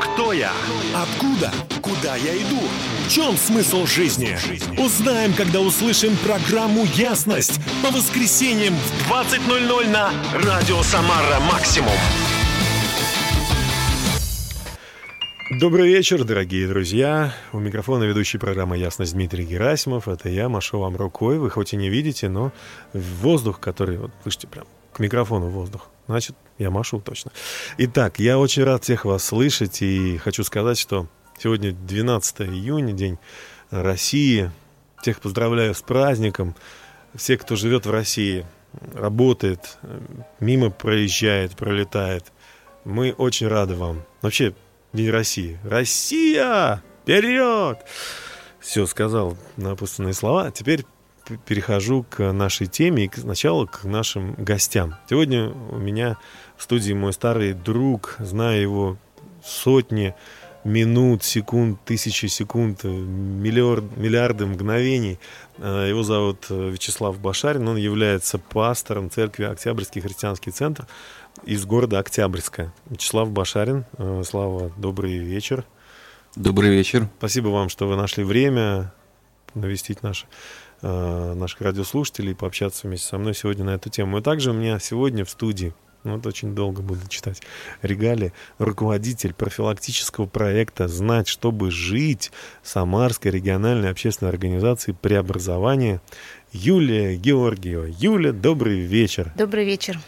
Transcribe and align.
Кто 0.00 0.32
я? 0.32 0.52
Откуда? 0.94 1.52
Куда 1.82 2.16
я 2.16 2.36
иду? 2.36 2.60
В 3.06 3.10
чем 3.10 3.36
смысл 3.36 3.86
жизни? 3.86 4.36
Узнаем, 4.78 5.32
когда 5.34 5.60
услышим 5.60 6.16
программу 6.24 6.84
«Ясность» 6.94 7.60
по 7.82 7.90
воскресеньям 7.90 8.74
в 8.74 9.12
20.00 9.12 9.90
на 9.90 10.10
Радио 10.34 10.82
Самара 10.82 11.40
Максимум. 11.40 11.92
Добрый 15.60 15.88
вечер, 15.88 16.24
дорогие 16.24 16.68
друзья. 16.68 17.32
У 17.52 17.58
микрофона 17.58 18.04
ведущий 18.04 18.38
программы 18.38 18.76
«Ясность» 18.76 19.14
Дмитрий 19.14 19.44
Герасимов. 19.44 20.06
Это 20.06 20.28
я, 20.28 20.48
машу 20.48 20.78
вам 20.78 20.96
рукой. 20.96 21.38
Вы 21.38 21.50
хоть 21.50 21.72
и 21.72 21.76
не 21.76 21.88
видите, 21.88 22.28
но 22.28 22.52
воздух, 22.92 23.58
который... 23.58 23.96
Вот, 23.96 24.10
слышите, 24.22 24.46
прям 24.46 24.66
к 24.92 24.98
микрофону 24.98 25.48
воздух. 25.48 25.88
Значит, 26.06 26.36
я 26.58 26.70
машу 26.70 27.00
точно. 27.00 27.32
Итак, 27.76 28.18
я 28.18 28.38
очень 28.38 28.64
рад 28.64 28.82
всех 28.84 29.04
вас 29.04 29.24
слышать 29.24 29.82
и 29.82 30.16
хочу 30.18 30.42
сказать, 30.42 30.78
что 30.78 31.06
сегодня 31.38 31.72
12 31.72 32.42
июня, 32.42 32.92
День 32.92 33.18
России. 33.70 34.50
Всех 35.02 35.20
поздравляю 35.20 35.74
с 35.74 35.82
праздником. 35.82 36.56
Все, 37.14 37.36
кто 37.36 37.56
живет 37.56 37.86
в 37.86 37.90
России, 37.90 38.46
работает, 38.94 39.78
мимо 40.40 40.70
проезжает, 40.70 41.56
пролетает. 41.56 42.24
Мы 42.84 43.12
очень 43.12 43.48
рады 43.48 43.74
вам. 43.74 44.02
Вообще, 44.22 44.54
День 44.92 45.10
России. 45.10 45.58
Россия! 45.64 46.82
Вперед! 47.02 47.78
Все, 48.60 48.86
сказал 48.86 49.36
напутственные 49.56 50.14
слова. 50.14 50.50
Теперь 50.50 50.84
перехожу 51.46 52.04
к 52.08 52.32
нашей 52.32 52.66
теме 52.66 53.04
и 53.04 53.10
сначала 53.14 53.66
к 53.66 53.84
нашим 53.84 54.34
гостям. 54.34 54.96
Сегодня 55.08 55.50
у 55.50 55.78
меня 55.78 56.16
в 56.56 56.62
студии 56.62 56.92
мой 56.92 57.12
старый 57.12 57.52
друг, 57.52 58.16
знаю 58.18 58.60
его 58.60 58.96
сотни 59.44 60.14
минут, 60.64 61.24
секунд, 61.24 61.78
тысячи 61.84 62.26
секунд, 62.26 62.84
миллиард, 62.84 63.96
миллиарды 63.96 64.46
мгновений. 64.46 65.18
Э, 65.58 65.86
его 65.88 66.02
зовут 66.02 66.46
э, 66.50 66.70
Вячеслав 66.70 67.18
Башарин, 67.20 67.66
он 67.68 67.76
является 67.76 68.38
пастором 68.38 69.10
церкви 69.10 69.44
Октябрьский 69.44 70.00
христианский 70.00 70.50
центр 70.50 70.86
из 71.44 71.64
города 71.64 71.98
Октябрьская. 71.98 72.72
Вячеслав 72.90 73.30
Башарин, 73.30 73.84
э, 73.96 74.22
Слава, 74.24 74.70
добрый 74.76 75.18
вечер. 75.18 75.64
Добрый 76.36 76.70
вечер. 76.70 77.08
Спасибо 77.18 77.48
вам, 77.48 77.68
что 77.68 77.88
вы 77.88 77.96
нашли 77.96 78.22
время 78.22 78.92
навестить 79.54 80.02
наши, 80.02 80.26
наших 80.82 81.60
радиослушателей 81.60 82.34
пообщаться 82.34 82.86
вместе 82.86 83.08
со 83.08 83.18
мной 83.18 83.34
сегодня 83.34 83.64
на 83.64 83.70
эту 83.70 83.90
тему. 83.90 84.18
И 84.18 84.22
также 84.22 84.50
у 84.50 84.54
меня 84.54 84.78
сегодня 84.78 85.24
в 85.24 85.30
студии, 85.30 85.74
ну, 86.04 86.16
вот 86.16 86.26
очень 86.26 86.54
долго 86.54 86.82
буду 86.82 87.00
читать, 87.08 87.42
Регали, 87.82 88.32
руководитель 88.58 89.34
профилактического 89.34 90.26
проекта 90.26 90.86
«Знать, 90.88 91.28
чтобы 91.28 91.70
жить» 91.70 92.30
Самарской 92.62 93.30
региональной 93.30 93.90
общественной 93.90 94.30
организации 94.30 94.92
преобразования 94.92 96.00
Юлия 96.52 97.16
Георгиева. 97.16 97.86
Юля, 97.98 98.32
добрый 98.32 98.80
вечер. 98.80 99.32
Добрый 99.36 99.64
вечер. 99.64 99.98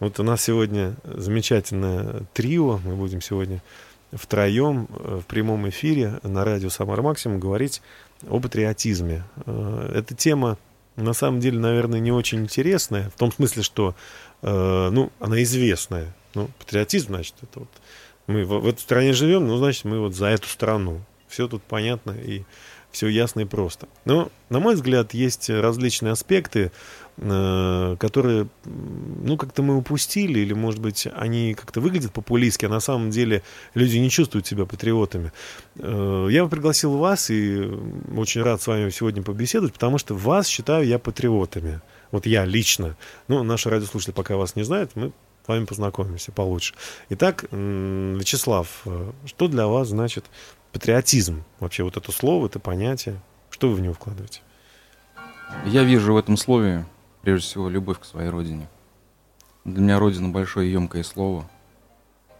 Вот 0.00 0.20
у 0.20 0.22
нас 0.22 0.42
сегодня 0.42 0.94
замечательное 1.04 2.24
трио. 2.32 2.78
Мы 2.84 2.94
будем 2.94 3.20
сегодня 3.20 3.62
втроем 4.12 4.88
э, 4.90 5.20
в 5.22 5.26
прямом 5.26 5.68
эфире 5.68 6.20
на 6.22 6.44
радио 6.44 6.70
«Самар 6.70 7.02
Максимум» 7.02 7.40
говорить 7.40 7.82
о 8.28 8.40
патриотизме. 8.40 9.24
Э, 9.46 9.92
эта 9.94 10.14
тема, 10.14 10.58
на 10.96 11.12
самом 11.12 11.40
деле, 11.40 11.58
наверное, 11.58 12.00
не 12.00 12.12
очень 12.12 12.40
интересная, 12.40 13.10
в 13.10 13.18
том 13.18 13.32
смысле, 13.32 13.62
что 13.62 13.94
э, 14.42 14.88
ну, 14.90 15.12
она 15.20 15.42
известная. 15.42 16.14
Ну, 16.34 16.50
патриотизм, 16.58 17.08
значит, 17.08 17.34
это 17.42 17.60
вот 17.60 17.68
мы 18.26 18.44
в, 18.44 18.60
в 18.60 18.66
этой 18.66 18.80
стране 18.80 19.12
живем, 19.12 19.46
ну, 19.46 19.56
значит, 19.56 19.84
мы 19.84 20.00
вот 20.00 20.14
за 20.14 20.26
эту 20.26 20.48
страну. 20.48 21.00
Все 21.28 21.48
тут 21.48 21.62
понятно 21.62 22.12
и 22.12 22.44
все 22.90 23.08
ясно 23.08 23.40
и 23.40 23.44
просто. 23.44 23.88
Но, 24.04 24.30
на 24.50 24.60
мой 24.60 24.74
взгляд, 24.74 25.14
есть 25.14 25.50
различные 25.50 26.12
аспекты 26.12 26.70
Э, 27.20 27.96
которые, 27.98 28.46
ну, 28.64 29.36
как-то 29.36 29.62
мы 29.62 29.76
упустили, 29.76 30.38
или, 30.38 30.52
может 30.52 30.80
быть, 30.80 31.08
они 31.16 31.54
как-то 31.54 31.80
выглядят 31.80 32.12
популистски, 32.12 32.66
а 32.66 32.68
на 32.68 32.78
самом 32.78 33.10
деле 33.10 33.42
люди 33.74 33.96
не 33.96 34.08
чувствуют 34.08 34.46
себя 34.46 34.66
патриотами. 34.66 35.32
Э, 35.78 36.28
я 36.30 36.46
пригласил 36.46 36.96
вас 36.96 37.30
и 37.30 37.68
очень 38.16 38.42
рад 38.42 38.62
с 38.62 38.68
вами 38.68 38.90
сегодня 38.90 39.24
побеседовать, 39.24 39.72
потому 39.72 39.98
что 39.98 40.14
вас 40.14 40.46
считаю 40.46 40.86
я 40.86 41.00
патриотами. 41.00 41.80
Вот 42.12 42.24
я 42.24 42.44
лично. 42.44 42.96
Ну, 43.26 43.42
наши 43.42 43.68
радиослушатели 43.68 44.14
пока 44.14 44.36
вас 44.36 44.54
не 44.54 44.62
знают, 44.62 44.92
мы 44.94 45.10
с 45.44 45.48
вами 45.48 45.64
познакомимся 45.64 46.30
получше. 46.30 46.74
Итак, 47.08 47.46
Вячеслав, 47.50 48.82
э, 48.84 49.10
что 49.26 49.48
для 49.48 49.66
вас 49.66 49.88
значит 49.88 50.24
патриотизм? 50.72 51.44
Вообще 51.60 51.82
вот 51.82 51.96
это 51.96 52.12
слово, 52.12 52.46
это 52.46 52.58
понятие, 52.58 53.20
что 53.50 53.68
вы 53.68 53.76
в 53.76 53.80
него 53.80 53.94
вкладываете? 53.94 54.40
Я 55.66 55.82
вижу 55.82 56.12
в 56.12 56.16
этом 56.16 56.36
слове 56.36 56.84
прежде 57.28 57.46
всего, 57.46 57.68
любовь 57.68 58.00
к 58.00 58.04
своей 58.04 58.30
родине. 58.30 58.68
Для 59.66 59.82
меня 59.82 59.98
родина 59.98 60.30
большое 60.30 60.68
и 60.68 60.72
емкое 60.72 61.02
слово. 61.02 61.48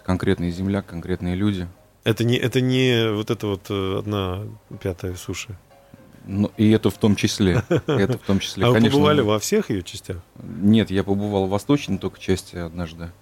Конкретная 0.02 0.50
земля, 0.50 0.80
конкретные 0.80 1.34
люди. 1.34 1.68
Это 2.04 2.24
не, 2.24 2.36
это 2.36 2.62
не 2.62 3.12
вот 3.12 3.30
это 3.30 3.48
вот 3.48 3.66
э, 3.68 3.98
одна 3.98 4.46
пятая 4.80 5.14
суши. 5.14 5.58
Ну, 6.24 6.50
и 6.56 6.70
это 6.70 6.88
в 6.88 6.96
том 6.96 7.16
числе. 7.16 7.62
Это 7.86 8.18
в 8.18 8.22
том 8.22 8.38
числе. 8.38 8.64
А 8.66 8.70
вы 8.70 8.80
побывали 8.80 9.22
во 9.22 9.38
всех 9.38 9.70
ее 9.70 9.82
частях? 9.82 10.18
Нет, 10.42 10.90
я 10.90 11.02
побывал 11.02 11.46
в 11.46 11.50
восточной 11.50 11.96
только 11.98 12.20
части 12.20 12.56
однажды. 12.56 13.12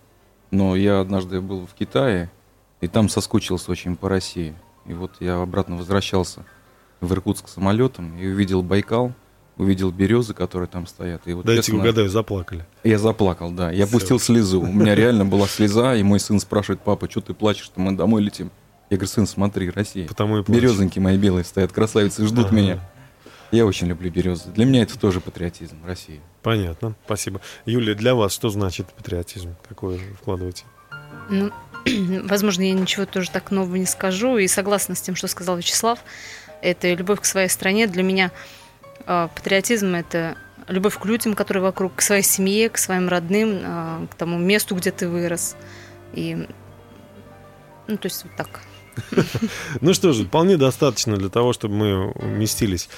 Но 0.51 0.75
я 0.75 1.01
однажды 1.01 1.41
был 1.41 1.67
в 1.67 1.75
Китае, 1.75 2.31
и 2.81 2.89
там 2.89 3.09
соскучился 3.09 3.71
очень 3.71 3.97
по 3.97 4.09
России. 4.09 4.55
И 4.89 4.95
вот 4.95 5.13
я 5.21 5.41
обратно 5.41 5.77
возвращался 5.77 6.45
в 7.01 7.13
Иркутск 7.13 7.49
самолетом 7.49 8.17
и 8.19 8.27
увидел 8.27 8.63
Байкал– 8.63 9.13
увидел 9.59 9.91
березы, 9.91 10.35
которые 10.35 10.69
там 10.69 10.87
стоят. 10.87 11.23
И 11.27 11.33
вот, 11.33 11.47
Дайте 11.47 11.63
честно, 11.63 11.81
угадаю, 11.81 12.09
заплакали. 12.09 12.67
Я 12.85 12.99
заплакал, 12.99 13.51
да. 13.51 13.71
Я 13.71 13.87
Все. 13.87 13.93
пустил 13.93 14.19
слезу. 14.19 14.61
У 14.61 14.67
меня 14.67 14.95
реально 14.95 15.25
была 15.25 15.47
слеза, 15.47 15.95
и 15.95 16.03
мой 16.03 16.21
сын 16.21 16.41
спрашивает, 16.41 16.81
папа, 16.81 17.11
что 17.11 17.21
ты 17.21 17.35
плачешь-то, 17.35 17.81
мы 17.81 17.93
домой 17.93 18.23
летим. 18.23 18.51
Я 18.91 18.99
говорю, 18.99 19.09
сын, 19.09 19.27
смотри, 19.27 19.71
Россия. 19.71 20.07
Потому 20.07 20.39
и 20.39 20.43
Березоньки 20.51 20.99
мои 20.99 21.17
белые 21.17 21.45
стоят, 21.45 21.73
красавицы, 21.73 22.25
ждут 22.27 22.47
ага. 22.47 22.57
меня. 22.57 22.81
Я 23.51 23.65
очень 23.65 23.87
люблю 23.87 24.11
березы. 24.11 24.51
Для 24.51 24.65
меня 24.65 24.83
это 24.83 24.99
тоже 24.99 25.21
патриотизм, 25.21 25.77
Россия. 25.85 26.21
Понятно, 26.43 26.95
спасибо. 27.05 27.41
Юлия, 27.65 27.95
для 27.95 28.15
вас 28.15 28.33
что 28.33 28.49
значит 28.51 28.89
патриотизм? 28.89 29.55
Какой 29.69 29.97
вы 29.97 30.15
вкладываете? 30.21 30.65
Ну, 31.31 31.51
возможно, 32.25 32.63
я 32.63 32.73
ничего 32.73 33.07
тоже 33.07 33.31
так 33.31 33.51
нового 33.51 33.77
не 33.77 33.87
скажу. 33.87 34.39
И 34.39 34.49
согласна 34.49 34.95
с 34.95 35.01
тем, 35.01 35.17
что 35.17 35.29
сказал 35.29 35.57
Вячеслав. 35.57 35.99
Это 36.63 36.93
любовь 36.93 37.21
к 37.21 37.25
своей 37.25 37.49
стране. 37.49 37.87
Для 37.87 38.03
меня 38.03 38.33
а, 39.07 39.29
патриотизм– 39.29 39.95
это 39.95 40.37
любовь 40.69 40.99
к 40.99 41.05
людям, 41.05 41.35
которые 41.35 41.63
вокруг, 41.63 41.95
к 41.97 42.03
своей 42.03 42.23
семье, 42.23 42.69
к 42.69 42.79
своим 42.79 43.09
родным, 43.09 43.61
а, 43.63 44.07
к 44.11 44.15
тому 44.15 44.39
месту, 44.39 44.75
где 44.75 44.91
ты 44.91 45.09
вырос. 45.09 45.57
И, 46.13 46.47
ну, 47.87 47.97
то 47.97 48.07
есть 48.07 48.25
вот 48.25 48.33
так. 48.37 48.61
Ну 49.81 49.93
что 49.93 50.13
же, 50.13 50.25
вполне 50.25 50.57
достаточно 50.57 51.17
для 51.17 51.29
того, 51.29 51.53
чтобы 51.53 51.75
мы 51.75 52.11
уместились 52.13 52.89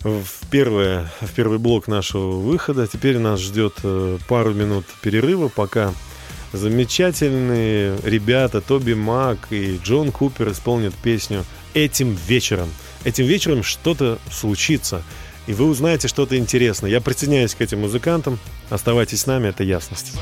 в, 0.00 0.26
первое, 0.50 1.10
в 1.20 1.32
первый 1.32 1.58
блок 1.58 1.88
нашего 1.88 2.32
выхода. 2.32 2.86
Теперь 2.86 3.18
нас 3.18 3.40
ждет 3.40 3.74
э, 3.84 4.18
пару 4.28 4.52
минут 4.52 4.84
перерыва, 5.00 5.48
пока 5.48 5.94
замечательные 6.56 7.98
ребята 8.04 8.60
Тоби 8.60 8.94
Мак 8.94 9.48
и 9.50 9.78
Джон 9.82 10.12
Купер 10.12 10.52
исполнят 10.52 10.94
песню 10.94 11.44
«Этим 11.74 12.16
вечером». 12.26 12.68
Этим 13.04 13.26
вечером 13.26 13.62
что-то 13.62 14.18
случится– 14.30 15.02
и 15.46 15.52
вы 15.52 15.66
узнаете 15.66 16.08
что-то 16.08 16.38
интересное. 16.38 16.90
Я 16.90 17.00
присоединяюсь 17.00 17.54
к 17.54 17.60
этим 17.60 17.80
музыкантам. 17.80 18.38
Оставайтесь 18.70 19.20
с 19.20 19.26
нами, 19.26 19.48
это 19.48 19.62
ясность. 19.62 20.12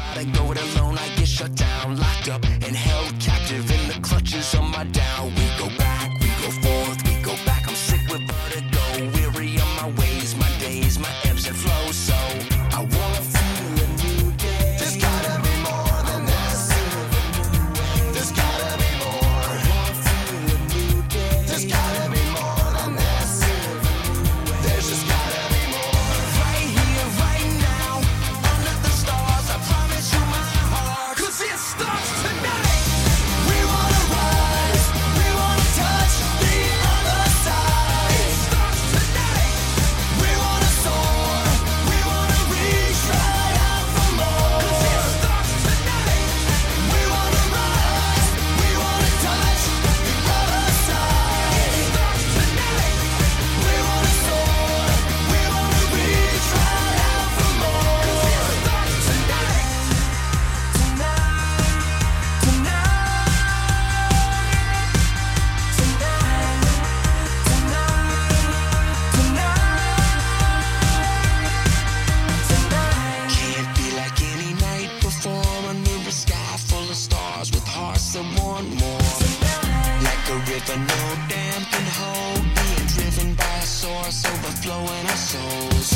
overflowing 84.32 85.06
our 85.12 85.16
souls. 85.16 85.92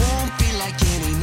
Won't 0.00 0.32
be 0.38 0.50
like 0.58 0.78
any 0.96 1.14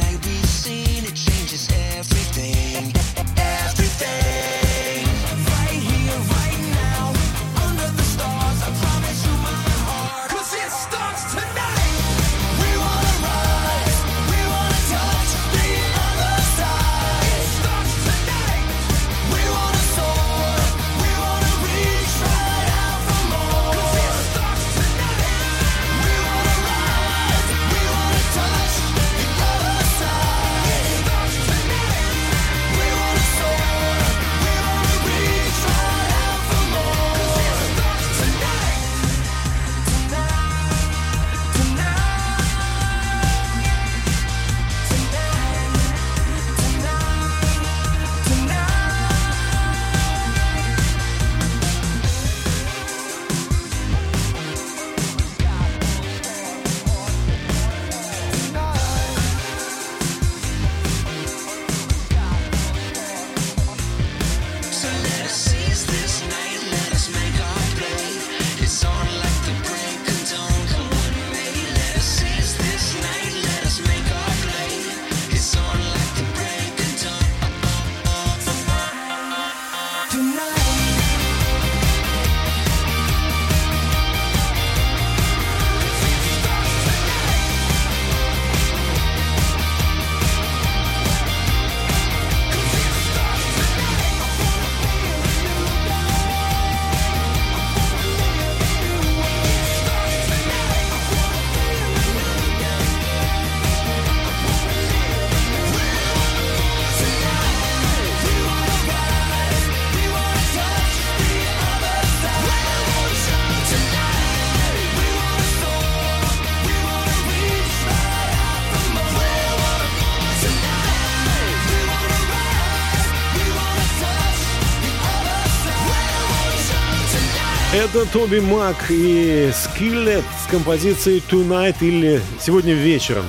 Это 127.82 128.06
Тоби 128.12 128.38
Мак 128.38 128.76
и 128.90 129.50
Скиллет 129.52 130.22
с 130.40 130.48
композицией 130.48 131.20
Tonight 131.28 131.78
или 131.80 132.22
Сегодня 132.40 132.74
вечером. 132.74 133.24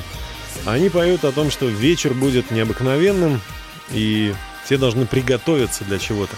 Они 0.67 0.89
поют 0.89 1.25
о 1.25 1.31
том, 1.31 1.49
что 1.49 1.65
вечер 1.65 2.13
будет 2.13 2.51
необыкновенным, 2.51 3.41
и 3.89 4.31
все 4.63 4.77
должны 4.77 5.07
приготовиться 5.07 5.83
для 5.85 5.97
чего-то. 5.97 6.35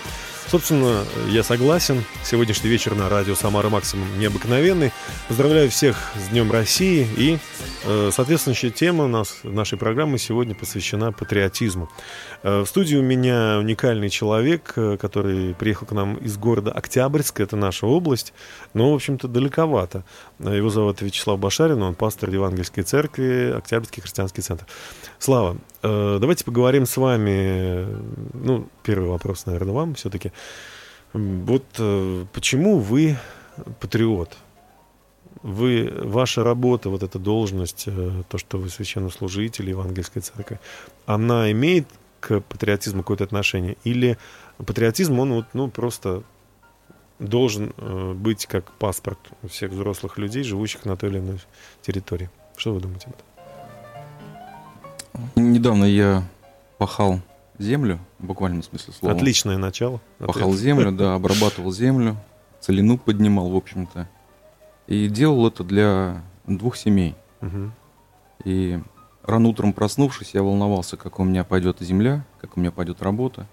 Собственно, 0.48 1.04
я 1.28 1.44
согласен. 1.44 2.06
Сегодняшний 2.24 2.70
вечер 2.70 2.96
на 2.96 3.10
радио 3.10 3.36
«Самара 3.36 3.68
Максимум» 3.68 4.08
необыкновенный. 4.18 4.94
Поздравляю 5.28 5.70
всех 5.70 6.14
с 6.16 6.30
Днем 6.30 6.52
России. 6.52 7.06
И 7.18 7.40
э, 7.84 8.12
соответствующая 8.14 8.70
тема 8.70 9.06
у 9.06 9.08
нас, 9.08 9.40
нашей 9.44 9.78
программы 9.78 10.20
сегодня 10.20 10.56
посвящена 10.56 11.12
патриотизму. 11.12 11.90
Э, 12.46 12.62
в 12.62 12.68
студии 12.68 12.96
у 12.96 13.02
меня 13.02 13.58
уникальный 13.58 14.10
человек, 14.10 14.74
э, 14.76 14.98
который 14.98 15.56
приехал 15.56 15.88
к 15.88 15.92
нам 15.94 16.18
из 16.18 16.38
города 16.38 16.72
Октябрьск. 16.72 17.40
Это 17.40 17.56
наша 17.56 17.88
область, 17.88 18.34
но, 18.76 18.92
в 18.92 18.96
общем-то, 18.96 19.28
далековато. 19.28 20.04
Его 20.38 20.70
зовут 20.70 21.02
Вячеслав 21.02 21.40
Башарин, 21.40 21.82
он 21.82 21.96
пастор 21.96 22.30
Евангельской 22.30 22.84
церкви, 22.84 23.52
Октябрьский 23.58 24.04
христианский 24.04 24.44
центр. 24.44 24.68
Слава, 25.18 25.58
э, 25.82 26.18
давайте 26.22 26.46
поговорим 26.46 26.86
с 26.86 26.98
вами. 26.98 27.88
Ну, 28.34 28.68
первый 28.84 29.10
вопрос, 29.10 29.48
наверное, 29.48 29.74
вам 29.74 29.96
все-таки. 29.96 30.32
Вот 31.14 31.66
э, 31.80 32.26
почему 32.32 32.78
вы 32.78 33.18
патриот? 33.80 34.38
Вы, 35.42 35.92
ваша 36.04 36.44
работа, 36.44 36.90
вот 36.90 37.02
эта 37.02 37.18
должность, 37.18 37.86
э, 37.88 38.24
то, 38.30 38.38
что 38.38 38.60
вы 38.60 38.70
священнослужитель 38.70 39.68
Евангельской 39.68 40.22
церкви, 40.22 40.60
она 41.08 41.52
имеет 41.52 41.88
к 42.26 42.42
патриотизму 42.42 43.04
какое-то 43.04 43.24
отношение? 43.24 43.78
Или 43.84 44.18
патриотизм, 44.58 45.20
он 45.20 45.34
вот, 45.34 45.46
ну, 45.54 45.70
просто 45.70 46.24
должен 47.20 47.74
быть 48.16 48.46
как 48.48 48.72
паспорт 48.74 49.20
у 49.44 49.48
всех 49.48 49.72
взрослых 49.72 50.18
людей, 50.18 50.44
живущих 50.44 50.86
на 50.86 50.98
той 50.98 51.12
или 51.12 51.20
иной 51.20 51.40
территории? 51.82 52.30
Что 52.58 52.74
вы 52.74 52.80
думаете 52.82 53.08
об 53.08 53.14
этом? 53.14 53.26
Недавно 55.54 55.86
я 55.86 56.24
пахал 56.78 57.22
землю, 57.60 58.00
в 58.20 58.26
буквальном 58.26 58.64
смысле 58.64 58.94
слова. 58.94 59.16
Отличное 59.16 59.58
начало. 59.58 60.02
Пахал 60.18 60.54
землю, 60.54 60.92
да, 60.98 61.14
обрабатывал 61.14 61.72
землю, 61.72 62.18
целину 62.60 62.98
поднимал, 62.98 63.50
в 63.50 63.56
общем-то. 63.56 64.10
И 64.88 65.08
делал 65.08 65.48
это 65.48 65.64
для 65.64 66.24
двух 66.48 66.76
семей. 66.76 67.16
Угу. 67.42 67.72
И 68.46 68.80
рано 69.26 69.50
утром 69.50 69.74
проснувшись, 69.74 70.34
я 70.34 70.44
волновался, 70.44 70.98
как 70.98 71.20
у 71.20 71.24
меня 71.24 71.44
пойдет 71.44 71.80
земля, 71.80 72.26
как 72.40 72.58
у 72.58 72.60
меня 72.60 72.72
пойдет 72.72 73.02
работа. 73.02 73.48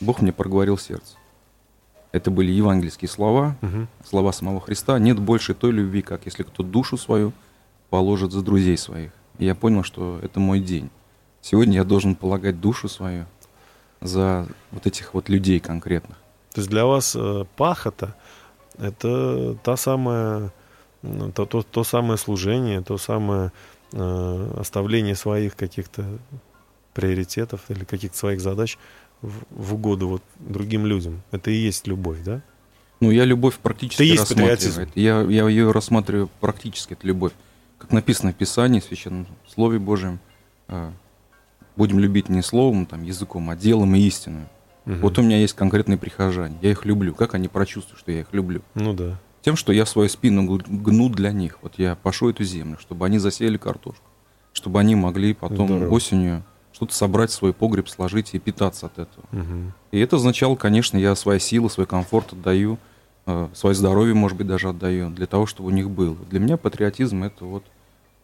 Бог 0.00 0.22
мне 0.22 0.32
проговорил 0.32 0.78
сердце. 0.78 1.16
Это 2.12 2.30
были 2.30 2.50
евангельские 2.50 3.08
слова, 3.08 3.56
угу. 3.62 3.86
слова 4.04 4.32
самого 4.32 4.60
Христа. 4.60 4.98
Нет 4.98 5.18
больше 5.18 5.54
той 5.54 5.70
любви, 5.72 6.02
как 6.02 6.24
если 6.24 6.42
кто 6.42 6.62
душу 6.62 6.96
свою 6.96 7.32
положит 7.88 8.32
за 8.32 8.42
друзей 8.42 8.76
своих. 8.76 9.12
И 9.38 9.44
я 9.44 9.54
понял, 9.54 9.84
что 9.84 10.18
это 10.22 10.40
мой 10.40 10.60
день. 10.60 10.90
Сегодня 11.40 11.76
я 11.76 11.84
должен 11.84 12.14
полагать 12.14 12.60
душу 12.60 12.88
свою 12.88 13.26
за 14.00 14.46
вот 14.72 14.86
этих 14.86 15.14
вот 15.14 15.28
людей 15.28 15.60
конкретных. 15.60 16.16
То 16.52 16.60
есть 16.60 16.70
для 16.70 16.84
вас 16.84 17.14
э, 17.16 17.44
пахота– 17.56 18.16
это 18.78 19.54
та 19.62 19.76
самая, 19.76 20.52
то, 21.34 21.46
то, 21.46 21.62
то 21.62 21.84
самое 21.84 22.18
служение, 22.18 22.80
то 22.80 22.98
самое 22.98 23.52
оставление 23.92 25.14
своих 25.14 25.56
каких-то 25.56 26.04
приоритетов 26.94 27.62
или 27.68 27.84
каких-то 27.84 28.16
своих 28.16 28.40
задач 28.40 28.78
в, 29.22 29.32
в 29.50 29.74
угоду 29.74 30.08
вот 30.08 30.22
другим 30.38 30.86
людям. 30.86 31.22
Это 31.30 31.50
и 31.50 31.54
есть 31.54 31.86
любовь, 31.86 32.18
да? 32.24 32.42
Ну, 33.00 33.10
я 33.10 33.24
любовь 33.24 33.56
практически 33.56 34.02
это 34.02 34.04
есть 34.04 34.30
рассматриваю. 34.30 34.88
Я, 34.94 35.22
я 35.22 35.48
ее 35.48 35.70
рассматриваю 35.70 36.28
практически, 36.40 36.92
это 36.92 37.06
любовь. 37.06 37.32
Как 37.78 37.92
написано 37.92 38.32
в 38.32 38.36
Писании, 38.36 38.80
в 38.80 38.84
Священном 38.84 39.26
Слове 39.48 39.78
Божьем, 39.78 40.20
э, 40.68 40.90
будем 41.76 41.98
любить 41.98 42.28
не 42.28 42.42
словом, 42.42 42.84
там, 42.84 43.02
языком, 43.02 43.48
а 43.48 43.56
делом 43.56 43.94
и 43.94 44.00
истиной. 44.00 44.44
Угу. 44.84 44.96
Вот 44.96 45.18
у 45.18 45.22
меня 45.22 45.38
есть 45.38 45.54
конкретные 45.54 45.96
прихожане, 45.96 46.56
я 46.60 46.70
их 46.70 46.84
люблю. 46.84 47.14
Как 47.14 47.34
они 47.34 47.48
прочувствуют, 47.48 48.00
что 48.00 48.12
я 48.12 48.20
их 48.20 48.32
люблю? 48.32 48.60
Ну 48.74 48.92
да. 48.92 49.18
Тем, 49.42 49.56
что 49.56 49.72
я 49.72 49.86
свою 49.86 50.08
спину 50.08 50.60
гну 50.66 51.08
для 51.08 51.32
них. 51.32 51.58
Вот 51.62 51.74
я 51.78 51.94
пошу 51.94 52.30
эту 52.30 52.44
землю, 52.44 52.78
чтобы 52.80 53.06
они 53.06 53.18
засеяли 53.18 53.56
картошку, 53.56 54.04
чтобы 54.52 54.80
они 54.80 54.94
могли 54.94 55.34
потом 55.34 55.66
Здорово. 55.66 55.94
осенью 55.94 56.42
что-то 56.72 56.94
собрать 56.94 57.30
в 57.30 57.34
свой 57.34 57.52
погреб, 57.52 57.88
сложить 57.88 58.34
и 58.34 58.38
питаться 58.38 58.86
от 58.86 58.98
этого. 58.98 59.24
Угу. 59.32 59.72
И 59.92 59.98
это 59.98 60.16
означало, 60.16 60.56
конечно, 60.56 60.96
я 60.96 61.14
свои 61.14 61.38
силы, 61.38 61.68
свой 61.70 61.86
комфорт 61.86 62.32
отдаю, 62.32 62.78
э, 63.26 63.48
свое 63.54 63.74
здоровье, 63.74 64.14
может 64.14 64.38
быть, 64.38 64.46
даже 64.46 64.68
отдаю, 64.68 65.10
для 65.10 65.26
того, 65.26 65.46
чтобы 65.46 65.68
у 65.68 65.72
них 65.72 65.90
было. 65.90 66.16
Для 66.30 66.40
меня 66.40 66.56
патриотизм 66.56 67.22
это 67.22 67.44
вот 67.44 67.64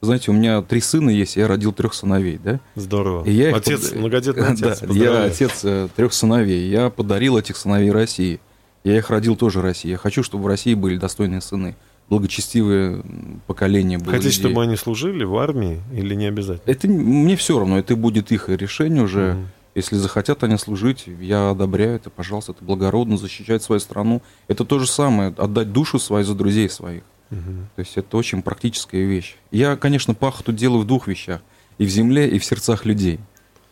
знаете, 0.02 0.30
у 0.30 0.34
меня 0.34 0.60
три 0.62 0.80
сына 0.80 1.08
есть, 1.10 1.36
я 1.36 1.48
родил 1.48 1.72
трех 1.72 1.94
сыновей, 1.94 2.38
да? 2.42 2.60
Здорово. 2.74 3.24
И 3.24 3.32
я 3.32 3.56
отец, 3.56 3.88
под... 3.88 3.98
многодетный 3.98 4.46
отец. 4.52 4.80
Да, 4.80 4.94
я 4.94 5.24
отец 5.24 5.60
э, 5.64 5.88
трех 5.96 6.12
сыновей. 6.12 6.68
Я 6.68 6.90
подарил 6.90 7.38
этих 7.38 7.56
сыновей 7.56 7.90
России. 7.90 8.40
Я 8.86 8.96
их 8.98 9.10
родил 9.10 9.34
тоже 9.34 9.62
России. 9.62 9.88
Я 9.88 9.96
хочу, 9.96 10.22
чтобы 10.22 10.44
в 10.44 10.46
России 10.46 10.74
были 10.74 10.96
достойные 10.96 11.40
сыны, 11.40 11.74
благочестивые 12.08 13.02
поколения 13.48 13.98
было 13.98 14.12
Хотите, 14.12 14.28
людей. 14.28 14.40
чтобы 14.42 14.62
они 14.62 14.76
служили 14.76 15.24
в 15.24 15.36
армии 15.38 15.80
или 15.92 16.14
не 16.14 16.26
обязательно? 16.26 16.70
Это 16.70 16.86
мне 16.86 17.34
все 17.34 17.58
равно, 17.58 17.80
это 17.80 17.96
будет 17.96 18.30
их 18.30 18.48
решение 18.48 19.02
уже. 19.02 19.32
Мгм. 19.34 19.48
Если 19.74 19.96
захотят 19.96 20.44
они 20.44 20.56
служить, 20.56 21.06
я 21.20 21.50
одобряю 21.50 21.96
это, 21.96 22.10
пожалуйста, 22.10 22.52
это 22.52 22.64
благородно, 22.64 23.16
защищать 23.16 23.60
свою 23.60 23.80
страну. 23.80 24.22
Это 24.46 24.64
то 24.64 24.78
же 24.78 24.86
самое, 24.86 25.34
отдать 25.36 25.72
душу 25.72 25.98
свою 25.98 26.24
за 26.24 26.36
друзей 26.36 26.70
своих. 26.70 27.02
Мгм. 27.30 27.68
То 27.74 27.80
есть 27.80 27.96
это 27.96 28.16
очень 28.16 28.40
практическая 28.40 29.04
вещь. 29.04 29.34
Я, 29.50 29.76
конечно, 29.76 30.14
пахоту 30.14 30.52
делаю 30.52 30.82
в 30.82 30.86
двух 30.86 31.08
вещах. 31.08 31.40
И 31.78 31.86
в 31.86 31.88
земле, 31.88 32.28
и 32.28 32.38
в 32.38 32.44
сердцах 32.44 32.84
людей. 32.84 33.18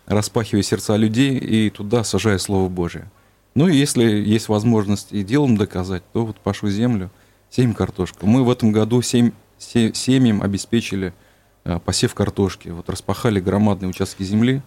Распахиваю 0.07 0.65
сердца 0.65 0.97
людей 0.97 1.39
и 1.39 1.71
туда 1.71 2.03
сажаю 2.03 2.41
Слово 2.41 2.69
Божие. 2.69 3.09
Ну 3.55 3.69
и 3.69 3.77
если 3.77 4.05
есть 4.05 4.49
возможность 4.49 5.13
и 5.13 5.23
делом 5.23 5.57
доказать, 5.57 6.03
то 6.13 6.27
вот 6.27 6.37
пашу 6.37 6.69
землю, 6.69 7.11
сеем 7.51 7.73
картошку. 7.75 8.27
Мы 8.27 8.43
в 8.45 8.51
этом 8.51 8.73
году 8.73 9.01
семь, 9.03 9.31
се- 9.59 9.95
семьям 9.95 10.43
обеспечили 10.43 11.13
э, 11.65 11.79
посев 11.79 12.15
картошки. 12.15 12.69
Вот 12.71 12.89
распахали 12.91 13.39
громадные 13.41 13.89
участки 13.91 14.23
земли. 14.25 14.61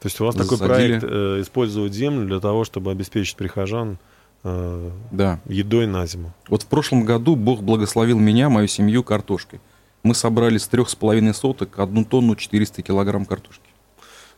То 0.00 0.08
есть 0.08 0.20
у 0.20 0.26
вас 0.26 0.34
такой 0.34 0.58
Засадили. 0.58 0.98
проект 0.98 1.04
э, 1.04 1.40
использовать 1.40 1.94
землю 1.94 2.26
для 2.26 2.40
того, 2.40 2.64
чтобы 2.64 2.90
обеспечить 2.90 3.36
прихожан 3.36 3.98
э, 4.44 4.90
Да. 5.12 5.40
едой 5.46 5.86
на 5.86 6.04
зиму. 6.06 6.34
Вот 6.48 6.62
в 6.62 6.66
прошлом 6.66 7.04
году 7.06 7.36
Бог 7.36 7.62
благословил 7.62 8.18
меня, 8.18 8.50
мою 8.50 8.68
семью 8.68 9.02
картошкой. 9.02 9.60
Мы 10.02 10.14
собрали 10.14 10.58
с 10.58 10.68
трех 10.68 10.90
с 10.90 10.94
половиной 10.94 11.32
соток 11.34 11.78
одну 11.78 12.04
тонну 12.04 12.36
400 12.36 12.82
килограмм 12.82 13.24
картошки. 13.24 13.62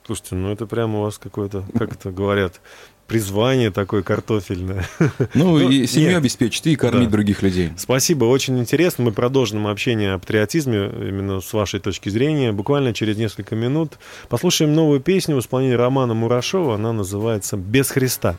Слушайте, 0.07 0.37
ну 0.37 0.50
это 0.50 0.67
прямо 0.67 1.00
у 1.00 1.02
вас 1.02 1.19
какое-то, 1.19 1.64
как 1.76 1.93
это 1.93 2.11
говорят, 2.12 2.61
призвание 3.09 3.71
такое 3.73 4.03
картофельное. 4.03 4.87
Ну, 5.35 5.59
Ну, 5.59 5.69
и 5.71 5.87
семью 5.87 6.11
нет. 6.11 6.19
обеспечить 6.19 6.67
и 6.69 6.77
кормить 6.77 7.07
Да. 7.09 7.12
других 7.12 7.43
людей. 7.43 7.73
Спасибо, 7.77 8.27
очень 8.27 8.59
интересно. 8.59 9.05
Мы 9.05 9.12
продолжим 9.12 9.67
общение 9.67 10.12
о 10.12 10.19
патриотизме 10.19 10.77
именно 11.09 11.41
с 11.41 11.53
вашей 11.53 11.81
точки 11.81 12.11
зрения. 12.11 12.53
Буквально 12.53 12.93
через 12.95 13.17
несколько 13.17 13.57
минут 13.57 13.99
послушаем 14.29 14.75
новую 14.75 15.00
песню 15.00 15.35
в 15.37 15.41
исполнении 15.41 15.75
Романа 15.75 16.15
Мурашова. 16.15 16.77
Она 16.77 16.93
называется 16.93 17.57
«Без 17.57 17.91
Христа». 17.91 18.37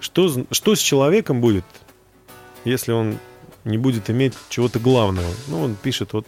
Что, 0.00 0.28
что 0.50 0.74
с 0.74 0.80
человеком 0.80 1.40
будет, 1.40 1.64
если 2.64 2.90
он 2.90 3.18
не 3.64 3.78
будет 3.78 4.10
иметь 4.10 4.34
чего-то 4.48 4.80
главного? 4.80 5.28
Ну, 5.46 5.62
он 5.62 5.76
пишет 5.80 6.12
вот 6.12 6.26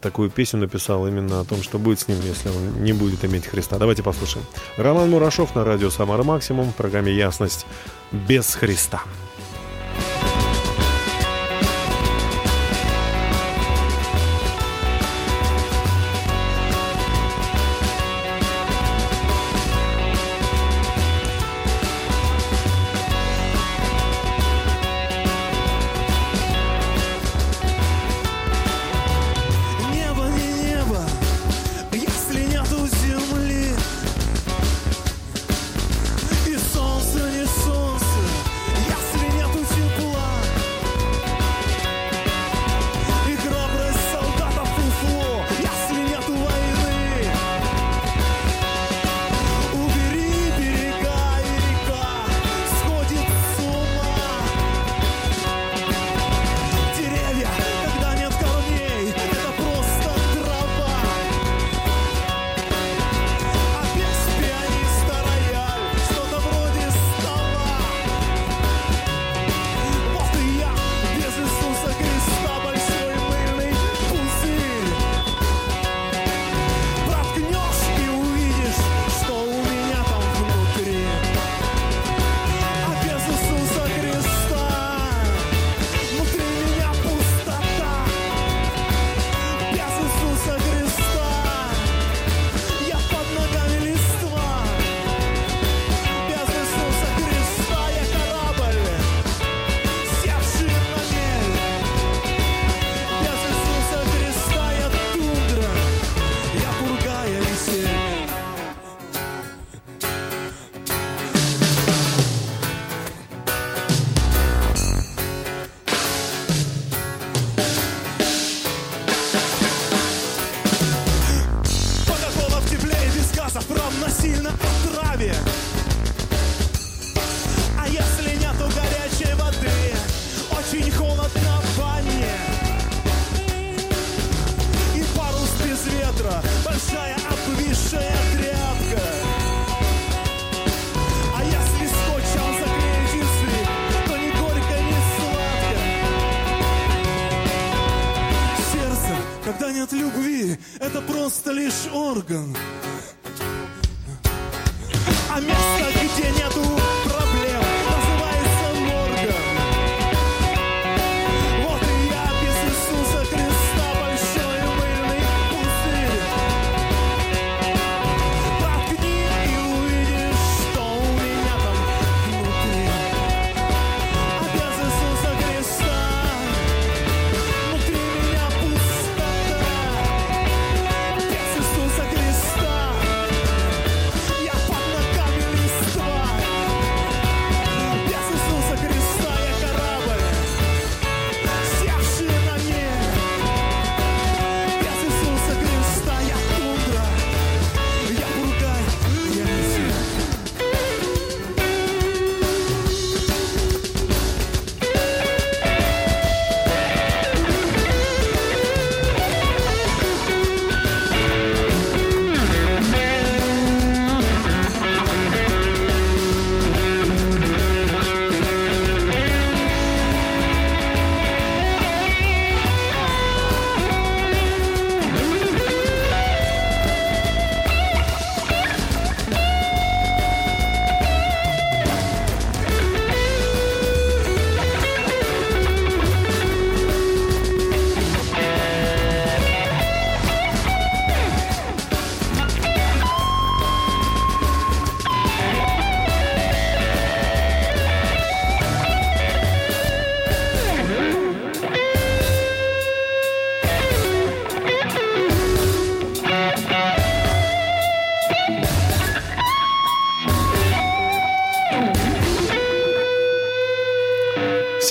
такую 0.00 0.30
песню 0.30 0.60
написал 0.60 1.06
именно 1.06 1.40
о 1.40 1.44
том, 1.44 1.62
что 1.62 1.78
будет 1.78 2.00
с 2.00 2.08
ним, 2.08 2.18
если 2.22 2.48
он 2.48 2.82
не 2.82 2.92
будет 2.92 3.24
иметь 3.24 3.46
Христа. 3.46 3.78
Давайте 3.78 4.02
послушаем. 4.02 4.44
Роман 4.76 5.10
Мурашов 5.10 5.54
на 5.54 5.64
радио 5.64 5.90
«Самара 5.90 6.22
Максимум» 6.22 6.70
в 6.70 6.74
программе 6.74 7.12
«Ясность» 7.12 7.66
без 8.12 8.54
Христа. 8.54 9.02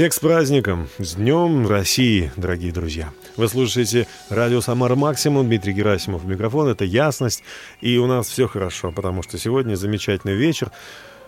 Всех 0.01 0.13
с 0.13 0.19
праздником! 0.19 0.89
С 0.97 1.13
Днем 1.13 1.67
России, 1.67 2.31
дорогие 2.35 2.71
друзья! 2.71 3.13
Вы 3.37 3.47
слушаете 3.47 4.07
радио 4.29 4.59
«Самара 4.59 4.95
Максимум», 4.95 5.45
Дмитрий 5.45 5.73
Герасимов, 5.73 6.25
микрофон, 6.25 6.69
это 6.69 6.85
«Ясность», 6.85 7.43
и 7.81 7.99
у 7.99 8.07
нас 8.07 8.27
все 8.27 8.47
хорошо, 8.47 8.91
потому 8.91 9.21
что 9.21 9.37
сегодня 9.37 9.75
замечательный 9.75 10.33
вечер. 10.33 10.71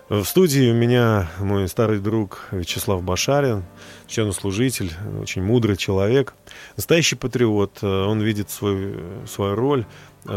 В 0.10 0.24
студии 0.26 0.72
у 0.72 0.74
меня 0.74 1.30
мой 1.38 1.68
старый 1.68 2.00
друг 2.00 2.48
Вячеслав 2.50 3.04
Башарин, 3.04 3.64
священнослужитель, 4.08 4.92
очень 5.22 5.44
мудрый 5.44 5.78
человек, 5.78 6.34
настоящий 6.76 7.16
патриот. 7.16 7.78
Э, 7.84 8.06
Он 8.06 8.22
видит 8.22 8.50
свой, 8.50 8.96
свою 9.28 9.54
роль 9.54 9.86
э, 10.26 10.30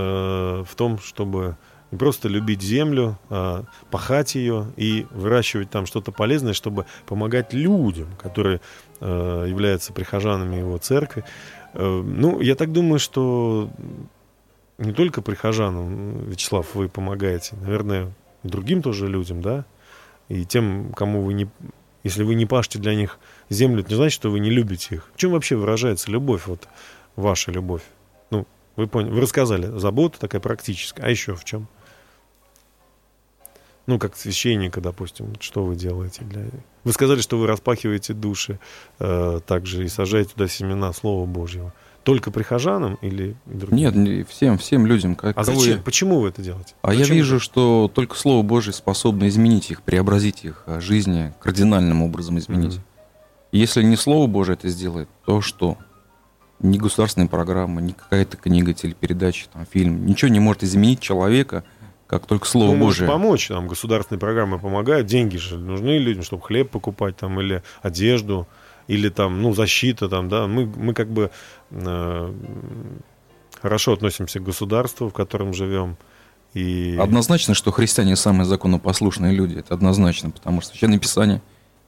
в 0.69 0.75
том, 0.77 0.99
чтобы 0.99 1.57
не 1.91 1.99
просто 1.99 2.29
любить 2.29 2.63
землю, 2.63 3.19
а 3.31 3.65
пахать 3.91 4.35
ее 4.35 4.67
и 4.77 5.07
выращивать 5.11 5.71
там 5.71 5.87
что-то 5.87 6.13
полезное, 6.13 6.53
чтобы 6.53 6.87
помогать 7.07 7.53
людям, 7.53 8.09
которые 8.21 8.61
э, 9.01 9.47
являются 9.49 9.93
прихожанами 9.93 10.57
его 10.57 10.79
церкви. 10.79 11.25
Э, 11.75 12.03
ну, 12.05 12.41
я 12.41 12.55
так 12.57 12.73
думаю, 12.73 12.99
что 12.99 13.71
не 14.79 14.93
только 14.93 15.23
прихожанам, 15.23 16.29
Вячеслав, 16.29 16.75
вы 16.75 16.89
помогаете, 16.89 17.57
наверное, 17.61 18.13
и 18.43 18.49
другим 18.49 18.83
тоже 18.83 19.09
людям, 19.09 19.41
да, 19.41 19.65
и 20.29 20.45
тем, 20.45 20.93
кому 20.93 21.23
вы 21.23 21.35
не... 21.35 21.49
Если 22.03 22.23
вы 22.23 22.37
не 22.37 22.47
пашете 22.47 22.79
для 22.79 22.95
них 22.95 23.19
землю, 23.49 23.81
это 23.81 23.91
не 23.91 23.97
значит, 23.97 24.15
что 24.15 24.31
вы 24.31 24.39
не 24.39 24.51
любите 24.51 24.97
их. 24.97 25.09
В 25.15 25.19
чем 25.19 25.33
вообще 25.33 25.57
выражается 25.57 26.11
любовь, 26.11 26.47
вот 26.47 26.69
ваша 27.17 27.51
любовь? 27.51 27.83
Ну, 28.31 28.47
вы 28.77 28.87
поняли, 28.87 29.11
вы 29.13 29.21
рассказали, 29.23 29.77
забота 29.79 30.21
такая 30.21 30.41
практическая, 30.41 31.03
а 31.03 31.11
еще 31.11 31.35
в 31.35 31.45
чем? 31.45 31.67
Ну, 33.87 33.99
как 34.01 34.17
священника, 34.17 34.81
допустим, 34.81 35.35
что 35.41 35.65
вы 35.65 35.77
делаете 35.77 36.25
для... 36.25 36.47
Вы 36.85 36.93
сказали, 36.93 37.21
что 37.21 37.39
вы 37.39 37.47
распахиваете 37.47 38.15
души 38.15 38.59
э, 38.99 39.41
также 39.47 39.85
и 39.85 39.89
сажаете 39.89 40.33
туда 40.35 40.49
семена 40.49 40.93
Слова 40.93 41.25
Божьего. 41.27 41.73
Только 42.03 42.31
прихожанам 42.31 42.95
или 43.01 43.37
другим? 43.47 43.77
Нет, 43.77 43.95
не- 43.95 44.23
всем, 44.25 44.59
всем 44.59 44.87
людям. 44.87 45.15
как- 45.15 45.37
А 45.39 45.45
кого 45.45 45.59
зачем? 45.61 45.77
я- 45.79 45.83
Почему 45.83 46.21
вы 46.21 46.29
это 46.29 46.43
делаете? 46.43 46.75
А 46.83 46.93
я 46.95 47.01
Зачем 47.01 47.17
вижу, 47.17 47.37
это? 47.37 47.45
что 47.45 47.91
только 47.93 48.17
Слово 48.17 48.43
Божье 48.43 48.73
способно 48.73 49.29
изменить 49.29 49.71
их, 49.71 49.83
преобразить 49.83 50.45
их 50.45 50.63
а, 50.67 50.81
жизни, 50.81 51.33
кардинальным 51.41 52.03
образом 52.03 52.39
изменить. 52.39 52.75
Мгм. 52.75 52.85
Если 53.53 53.83
не 53.85 53.97
Слово 53.97 54.27
Божье 54.27 54.55
это 54.55 54.69
сделает, 54.69 55.09
то 55.25 55.41
что? 55.41 55.79
Ни 56.61 56.79
государственная 56.79 57.29
программа, 57.29 57.81
ни 57.83 57.93
какая-то 57.93 58.37
книга, 58.37 58.73
телепередача, 58.73 59.47
там, 59.53 59.67
фильм. 59.71 60.07
Ничего 60.07 60.31
не 60.31 60.41
может 60.41 60.63
изменить 60.65 61.01
человека, 61.01 61.65
как 62.07 62.27
только 62.27 62.47
Слово 62.47 62.75
Ну, 62.75 62.85
Божие. 62.85 63.09
помочь, 63.09 63.49
там 63.49 63.67
государственные 63.67 64.21
программы 64.21 64.59
помогают, 64.59 65.07
деньги 65.07 65.37
же 65.37 65.59
нужны 65.59 65.99
людям, 65.99 66.23
чтобы 66.23 66.43
хлеб 66.43 66.71
покупать 66.71 67.17
там 67.17 67.41
или 67.41 67.63
одежду, 67.83 68.47
или 68.87 69.09
там, 69.09 69.43
ну, 69.43 69.53
защита 69.55 70.09
там, 70.09 70.29
да. 70.29 70.47
Мы, 70.47 70.67
мы 70.67 70.95
как 70.95 71.09
бы 71.11 71.31
э, 71.71 72.35
хорошо 73.61 73.93
относимся 73.93 74.39
к 74.39 74.45
государству, 74.45 75.09
в 75.09 75.13
котором 75.13 75.53
живем. 75.53 75.97
И... 76.55 76.97
Однозначно, 76.99 77.55
что 77.55 77.73
христиане 77.73 78.17
самые 78.17 78.47
законопослушные 78.47 79.35
люди. 79.35 79.59
Это 79.59 79.75
однозначно, 79.75 80.31
потому 80.31 80.61
что 80.61 80.71
Священное 80.71 80.99
Писание 80.99 81.43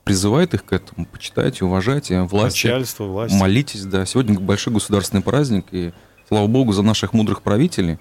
призывает 0.05 0.55
их 0.55 0.65
к 0.65 0.73
этому. 0.73 1.07
Почитайте, 1.07 1.65
уважайте 1.65 2.23
власти. 2.23 2.67
Начальство, 2.67 3.05
власть. 3.05 3.35
Молитесь, 3.35 3.85
да. 3.85 4.05
Сегодня 4.05 4.39
большой 4.39 4.73
государственный 4.73 5.23
праздник, 5.23 5.67
и 5.71 5.93
слава 6.29 6.47
богу 6.49 6.73
за 6.73 6.83
наших 6.83 7.13
мудрых 7.13 7.43
правителей, 7.43 7.99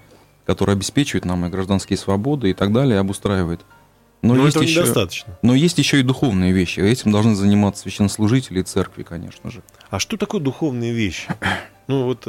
которые 0.48 0.76
обеспечивают 0.76 1.26
нам 1.26 1.44
и 1.44 1.50
гражданские 1.50 1.98
свободы 1.98 2.48
и 2.48 2.54
так 2.54 2.72
далее, 2.72 2.98
обустраивают. 2.98 3.66
Но, 4.22 4.32
Но 4.32 4.44
есть 4.44 4.56
этого 4.56 4.62
еще, 4.62 4.80
недостаточно. 4.80 5.38
но 5.42 5.54
есть 5.54 5.76
еще 5.76 6.00
и 6.00 6.02
духовные 6.02 6.52
вещи. 6.52 6.80
Этим 6.80 7.12
должны 7.12 7.34
заниматься 7.34 7.82
священнослужители 7.82 8.60
и 8.60 8.62
церкви, 8.62 9.02
конечно 9.02 9.50
же. 9.50 9.62
А 9.90 9.98
что 9.98 10.16
такое 10.16 10.40
духовные 10.40 10.94
вещи? 10.94 11.28
Ну 11.86 12.04
вот 12.04 12.26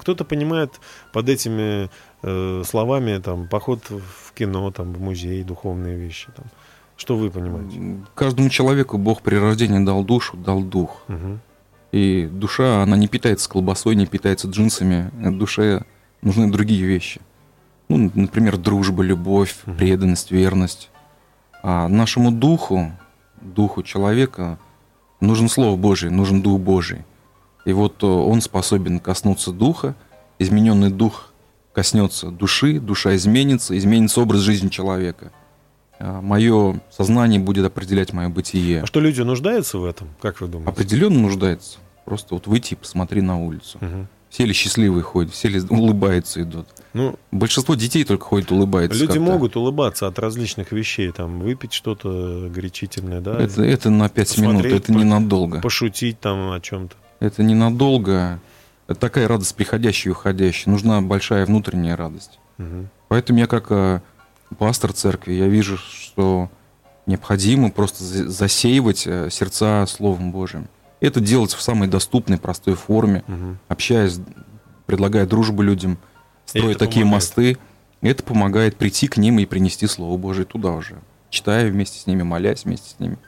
кто-то 0.00 0.24
понимает 0.24 0.80
под 1.12 1.28
этими 1.28 1.90
э, 2.22 2.62
словами 2.64 3.18
там 3.18 3.48
поход 3.48 3.80
в 3.90 4.32
кино, 4.32 4.70
там 4.70 4.92
в 4.92 5.00
музей, 5.00 5.42
духовные 5.42 5.96
вещи. 5.96 6.28
Там. 6.36 6.46
Что 6.96 7.16
вы 7.16 7.30
понимаете? 7.30 8.04
Каждому 8.14 8.48
человеку 8.48 8.96
Бог 8.96 9.22
при 9.22 9.36
рождении 9.36 9.84
дал 9.84 10.04
душу, 10.04 10.36
дал 10.36 10.60
дух. 10.62 11.02
Мгм. 11.08 11.40
И 11.92 12.28
душа, 12.30 12.82
она 12.82 12.96
не 12.96 13.08
питается 13.08 13.48
колбасой, 13.48 13.96
не 13.96 14.06
питается 14.06 14.48
джинсами. 14.48 15.10
Душе 15.36 15.84
нужны 16.22 16.50
другие 16.50 16.84
вещи. 16.84 17.20
Ну, 17.88 18.10
например, 18.14 18.56
дружба, 18.56 19.02
любовь, 19.02 19.56
преданность, 19.78 20.30
верность. 20.30 20.90
А 21.62 21.88
нашему 21.88 22.30
духу, 22.30 22.92
духу 23.40 23.82
человека, 23.82 24.58
нужен 25.20 25.48
Слово 25.48 25.76
Божие, 25.76 26.10
нужен 26.10 26.42
Дух 26.42 26.60
Божий. 26.60 27.04
И 27.64 27.72
вот 27.72 28.02
э, 28.02 28.06
он 28.06 28.40
способен 28.40 29.00
коснуться 29.00 29.52
духа, 29.52 29.94
измененный 30.38 30.90
дух 30.90 31.32
коснется 31.72 32.30
души, 32.30 32.80
душа 32.80 33.14
изменится, 33.16 33.76
изменится 33.76 34.20
образ 34.20 34.40
жизни 34.40 34.68
человека. 34.68 35.32
Мое 35.98 36.80
сознание 36.90 37.40
будет 37.40 37.64
определять 37.64 38.12
мое 38.12 38.28
бытие. 38.28 38.82
А 38.82 38.86
что 38.86 39.00
люди 39.00 39.22
нуждаются 39.22 39.78
в 39.78 39.84
этом, 39.84 40.08
как 40.20 40.40
вы 40.40 40.48
думаете? 40.48 40.70
Определенно 40.70 41.18
нуждается. 41.18 41.78
Просто 42.04 42.34
вот 42.34 42.46
выйти 42.46 42.74
и 42.74 42.76
посмотри 42.76 43.20
на 43.22 43.38
улицу. 43.38 43.78
Мгм. 43.80 44.08
Все 44.36 44.44
ли 44.44 44.52
счастливые 44.52 45.02
ходят, 45.02 45.32
все 45.32 45.48
ли 45.48 45.58
улыбаются 45.70 46.42
идут. 46.42 46.66
Ну, 46.92 47.18
Большинство 47.32 47.74
детей 47.74 48.04
только 48.04 48.26
ходят, 48.26 48.52
улыбаются. 48.52 49.00
люди 49.02 49.16
могут 49.16 49.56
улыбаться 49.56 50.06
от 50.06 50.18
различных 50.18 50.72
вещей, 50.72 51.10
там, 51.10 51.40
выпить 51.40 51.72
что-то 51.72 52.50
горячительное, 52.54 53.22
да, 53.22 53.40
Это, 53.40 53.62
это 53.62 53.88
на 53.88 54.10
5 54.10 54.36
минут, 54.38 54.66
это 54.66 54.92
ненадолго. 54.92 55.62
пошутить 55.62 56.20
там 56.20 56.52
о 56.52 56.60
чем-то. 56.60 56.94
Это 57.20 57.42
ненадолго. 57.42 58.38
Это 58.88 59.00
такая 59.00 59.26
радость 59.26 59.54
приходящая 59.54 60.12
и 60.12 60.14
уходящая. 60.14 60.70
Нужна 60.70 61.00
большая 61.00 61.46
внутренняя 61.46 61.96
радость. 61.96 62.38
Мгм. 62.58 62.90
Поэтому 63.08 63.38
я 63.38 63.46
как 63.46 63.68
э, 63.70 64.02
пастор 64.58 64.92
церкви, 64.92 65.32
я 65.32 65.46
вижу, 65.48 65.78
что 65.78 66.50
необходимо 67.06 67.70
просто 67.70 68.04
за- 68.04 68.28
засеивать 68.28 69.04
э, 69.06 69.30
сердца 69.30 69.86
Словом 69.86 70.30
Божьим. 70.30 70.68
Это 71.00 71.20
делать 71.20 71.52
в 71.52 71.60
самой 71.60 71.88
доступной, 71.88 72.38
простой 72.38 72.74
форме, 72.74 73.22
Мгм. 73.26 73.58
общаясь, 73.68 74.18
предлагая 74.86 75.26
дружбу 75.26 75.62
людям, 75.62 75.98
строя 76.46 76.74
такие 76.74 77.04
помогает. 77.04 77.12
мосты. 77.12 77.58
Это 78.02 78.22
помогает 78.22 78.76
прийти 78.76 79.08
к 79.08 79.16
ним 79.16 79.38
и 79.38 79.46
принести 79.46 79.86
Слово 79.86 80.16
Божие 80.16 80.44
туда 80.44 80.70
уже. 80.72 80.96
Читая 81.30 81.68
вместе 81.70 81.98
с 81.98 82.06
ними, 82.06 82.22
молясь 82.22 82.64
вместе 82.64 82.90
с 82.90 83.00
ними. 83.00 83.18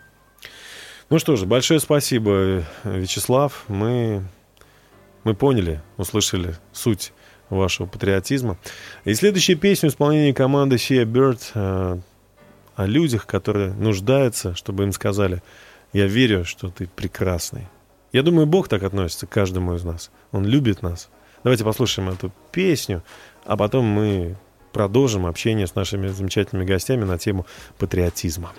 Ну 1.10 1.18
что 1.18 1.36
же, 1.36 1.46
большое 1.46 1.80
спасибо, 1.80 2.64
Вячеслав. 2.84 3.64
Мы, 3.68 4.22
мы 5.24 5.34
поняли, 5.34 5.80
услышали 5.96 6.54
суть 6.72 7.12
вашего 7.50 7.86
патриотизма. 7.86 8.58
И 9.04 9.14
следующая 9.14 9.54
песня 9.54 9.88
в 9.88 9.92
исполнении 9.92 10.32
команды 10.32 10.76
Shea 10.76 11.04
Bird 11.04 11.40
э, 11.54 11.98
о 12.76 12.86
людях, 12.86 13.26
которые 13.26 13.72
нуждаются, 13.72 14.54
чтобы 14.54 14.84
им 14.84 14.92
сказали, 14.92 15.42
я 15.92 16.06
верю, 16.06 16.44
что 16.44 16.68
ты 16.70 16.86
прекрасный. 16.86 17.68
Я 18.12 18.22
думаю, 18.22 18.46
Бог 18.46 18.68
так 18.68 18.82
относится 18.82 19.26
к 19.26 19.30
каждому 19.30 19.74
из 19.74 19.84
нас. 19.84 20.10
Он 20.32 20.44
любит 20.44 20.82
нас. 20.82 21.08
Давайте 21.44 21.64
послушаем 21.64 22.08
эту 22.08 22.32
песню, 22.52 23.02
а 23.44 23.56
потом 23.56 23.84
мы 23.84 24.36
продолжим 24.72 25.26
общение 25.26 25.66
с 25.66 25.74
нашими 25.74 26.08
замечательными 26.08 26.66
гостями 26.66 27.04
на 27.04 27.18
тему 27.18 27.46
патриотизма. 27.78 28.52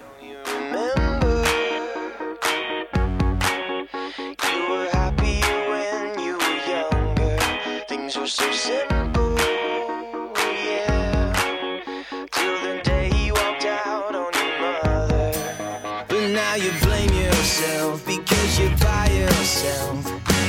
Now 16.40 16.56
you 16.56 16.72
blame 16.88 17.14
yourself 17.26 18.06
because 18.06 18.50
you're 18.60 18.78
by 18.78 19.08
yourself. 19.24 20.00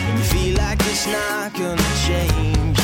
And 0.07 0.19
you 0.19 0.25
feel 0.35 0.55
like 0.65 0.79
it's 0.91 1.07
not 1.19 1.53
gonna 1.63 1.93
change. 2.09 2.79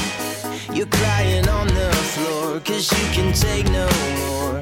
You're 0.77 0.93
crying 1.01 1.47
on 1.59 1.67
the 1.81 1.93
floor 2.13 2.61
cause 2.69 2.87
you 2.99 3.07
can 3.17 3.29
take 3.47 3.67
no 3.81 3.89
more. 4.23 4.59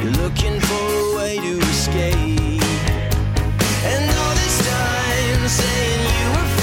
You're 0.00 0.16
looking 0.22 0.56
for 0.68 0.86
a 1.04 1.06
way 1.18 1.34
to 1.46 1.54
escape. 1.72 2.64
And 3.92 4.04
all 4.20 4.34
this 4.42 4.56
time 4.74 5.42
saying 5.60 6.02
you 6.18 6.26
were 6.36 6.59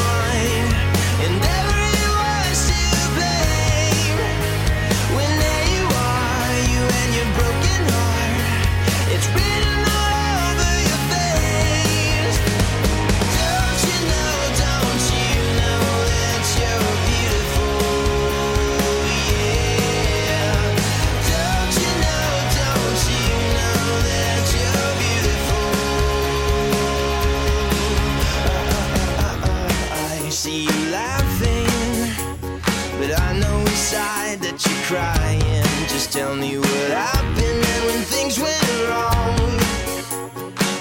Tell 36.17 36.35
me 36.35 36.57
what 36.57 36.89
happened 36.89 37.63
and 37.73 37.85
when 37.85 38.01
things 38.01 38.39
went 38.39 38.89
wrong. 38.89 39.37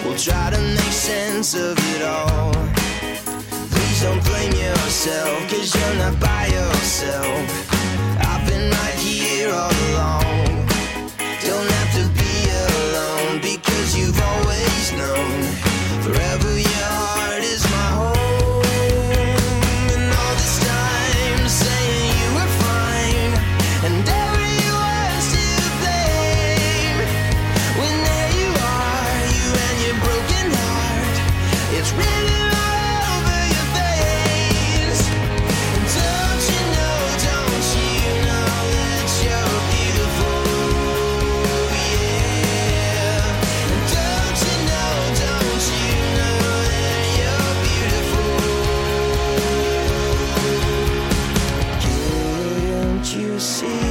We'll 0.02 0.16
try 0.16 0.48
to 0.48 0.58
make 0.58 0.94
sense 1.10 1.54
of 1.54 1.76
it 1.94 2.02
all. 2.02 2.52
Please 3.70 4.00
don't 4.00 4.24
blame 4.24 4.52
yourself, 4.52 5.50
cause 5.50 5.74
you're 5.74 5.96
not 5.98 6.18
by 6.18 6.46
yourself. 6.46 7.70
I've 8.18 8.48
been 8.48 8.70
right 8.70 8.94
here 8.94 9.52
all 9.52 9.72
along. 9.90 10.15
See 53.46 53.85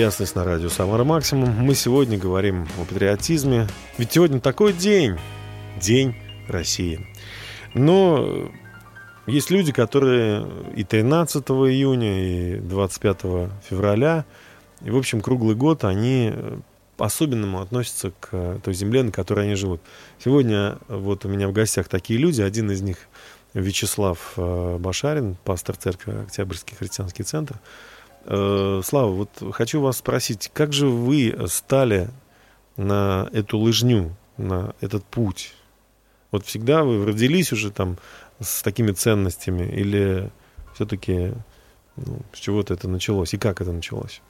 ясность 0.00 0.34
на 0.34 0.44
радио 0.44 0.70
Самара 0.70 1.04
Максимум. 1.04 1.50
Мы 1.50 1.74
сегодня 1.74 2.16
говорим 2.16 2.66
о 2.80 2.86
патриотизме. 2.86 3.68
Ведь 3.98 4.10
сегодня 4.10 4.40
такой 4.40 4.72
день. 4.72 5.18
День 5.78 6.16
России. 6.48 7.06
Но 7.74 8.50
есть 9.26 9.50
люди, 9.50 9.72
которые 9.72 10.46
и 10.74 10.84
13 10.84 11.46
июня, 11.50 12.54
и 12.54 12.60
25 12.60 13.20
февраля, 13.68 14.24
и, 14.82 14.90
в 14.90 14.96
общем, 14.96 15.20
круглый 15.20 15.54
год 15.54 15.84
они 15.84 16.32
по-особенному 16.96 17.60
относятся 17.60 18.12
к 18.20 18.58
той 18.64 18.72
земле, 18.72 19.02
на 19.02 19.12
которой 19.12 19.44
они 19.44 19.54
живут. 19.54 19.82
Сегодня 20.18 20.78
вот 20.88 21.26
у 21.26 21.28
меня 21.28 21.46
в 21.46 21.52
гостях 21.52 21.88
такие 21.88 22.18
люди. 22.18 22.40
Один 22.40 22.70
из 22.70 22.80
них 22.80 22.96
Вячеслав 23.52 24.32
э, 24.38 24.78
Башарин, 24.78 25.36
пастор 25.44 25.76
церкви 25.76 26.22
Октябрьский 26.22 26.74
христианский 26.74 27.22
центр. 27.22 27.56
Э, 28.24 28.80
Слава, 28.84 29.10
вот 29.10 29.30
хочу 29.52 29.80
вас 29.80 29.98
спросить, 29.98 30.50
как 30.52 30.72
же 30.72 30.86
вы 30.88 31.36
стали 31.48 32.10
на 32.76 33.28
эту 33.32 33.58
лыжню, 33.58 34.14
на 34.36 34.74
этот 34.80 35.04
путь? 35.04 35.54
Вот 36.30 36.44
всегда 36.46 36.84
вы 36.84 37.04
родились 37.06 37.52
уже 37.52 37.70
там 37.70 37.96
с 38.38 38.62
такими 38.62 38.92
ценностями 38.92 39.64
или 39.64 40.30
все-таки 40.74 41.32
ну, 41.96 42.18
с 42.32 42.38
чего-то 42.38 42.74
это 42.74 42.88
началось 42.88 43.34
и 43.34 43.38
как 43.38 43.60
это 43.60 43.72
началось? 43.72 44.22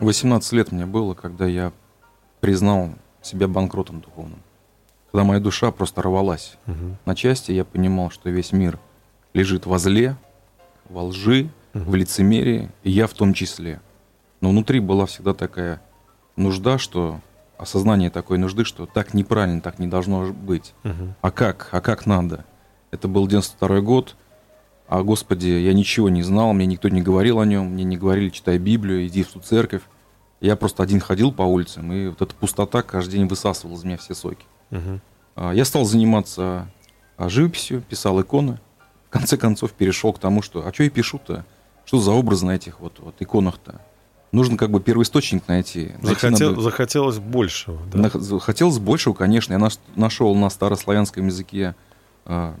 18 0.00 0.52
лет 0.52 0.72
мне 0.72 0.86
было, 0.86 1.14
когда 1.14 1.46
я 1.46 1.72
признал 2.40 2.94
себя 3.20 3.46
банкротом 3.48 4.00
духовным. 4.00 4.40
Когда 5.12 5.24
моя 5.24 5.40
душа 5.40 5.70
просто 5.70 6.00
рвалась 6.02 6.56
Мгм. 6.66 6.96
на 7.04 7.14
части, 7.14 7.52
я 7.52 7.64
понимал, 7.64 8.10
что 8.10 8.30
весь 8.30 8.52
мир 8.52 8.78
лежит 9.34 9.66
во 9.66 9.78
зле, 9.78 10.16
во 10.88 11.02
лжи, 11.04 11.50
в 11.74 11.94
лицемерии, 11.94 12.70
и 12.82 12.90
я 12.90 13.06
в 13.06 13.14
том 13.14 13.34
числе. 13.34 13.80
Но 14.40 14.50
внутри 14.50 14.80
была 14.80 15.06
всегда 15.06 15.34
такая 15.34 15.80
нужда, 16.36 16.78
что 16.78 17.20
осознание 17.58 18.10
такой 18.10 18.38
нужды, 18.38 18.64
что 18.64 18.86
так 18.86 19.14
неправильно, 19.14 19.60
так 19.60 19.78
не 19.78 19.86
должно 19.86 20.32
быть. 20.32 20.74
Мгм. 20.82 21.14
А 21.20 21.30
как? 21.30 21.68
А 21.72 21.80
как 21.80 22.06
надо? 22.06 22.44
Это 22.90 23.08
был 23.08 23.26
92 23.26 23.80
год. 23.80 24.16
А, 24.88 25.02
Господи, 25.02 25.48
я 25.48 25.72
ничего 25.72 26.08
не 26.10 26.22
знал, 26.22 26.52
мне 26.52 26.66
никто 26.66 26.88
не 26.88 27.00
говорил 27.00 27.40
о 27.40 27.46
нем, 27.46 27.66
мне 27.68 27.84
не 27.84 27.96
говорили, 27.96 28.28
читай 28.28 28.58
Библию, 28.58 29.06
иди 29.06 29.22
в 29.22 29.28
ту 29.28 29.40
церковь. 29.40 29.82
Я 30.40 30.56
просто 30.56 30.82
один 30.82 31.00
ходил 31.00 31.32
по 31.32 31.42
улицам, 31.42 31.92
и 31.92 32.08
вот 32.08 32.20
эта 32.20 32.34
пустота 32.34 32.82
каждый 32.82 33.12
день 33.12 33.26
высасывала 33.26 33.76
из 33.76 33.84
меня 33.84 33.96
все 33.96 34.14
соки. 34.14 34.44
А, 35.36 35.52
Я 35.52 35.64
стал 35.64 35.84
заниматься 35.84 36.68
а, 37.16 37.28
живописью, 37.28 37.80
писал 37.80 38.20
иконы. 38.20 38.58
В 39.06 39.10
конце 39.10 39.36
концов 39.36 39.72
перешел 39.72 40.12
к 40.12 40.18
тому, 40.18 40.42
что, 40.42 40.66
а 40.66 40.72
что 40.72 40.82
я 40.82 40.90
пишу-то? 40.90 41.46
Что 41.84 42.00
за 42.00 42.12
образы 42.12 42.46
на 42.46 42.52
этих 42.52 42.80
вот, 42.80 42.98
вот 43.00 43.14
иконах-то? 43.20 43.80
Нужно 44.30 44.56
как 44.56 44.70
бы 44.70 44.80
первоисточник 44.80 45.46
найти. 45.48 45.92
Найти 46.00 46.06
Захотел- 46.28 46.50
надо- 46.50 46.60
Захотелось 46.62 47.18
большего. 47.18 47.78
да? 47.92 47.98
Нах- 48.08 48.40
Хотелось 48.40 48.78
большего, 48.78 49.12
конечно. 49.12 49.52
Я 49.52 49.58
наш- 49.58 49.78
нашел 49.94 50.34
на 50.34 50.48
старославянском 50.48 51.26
языке 51.26 51.74
а, 52.24 52.54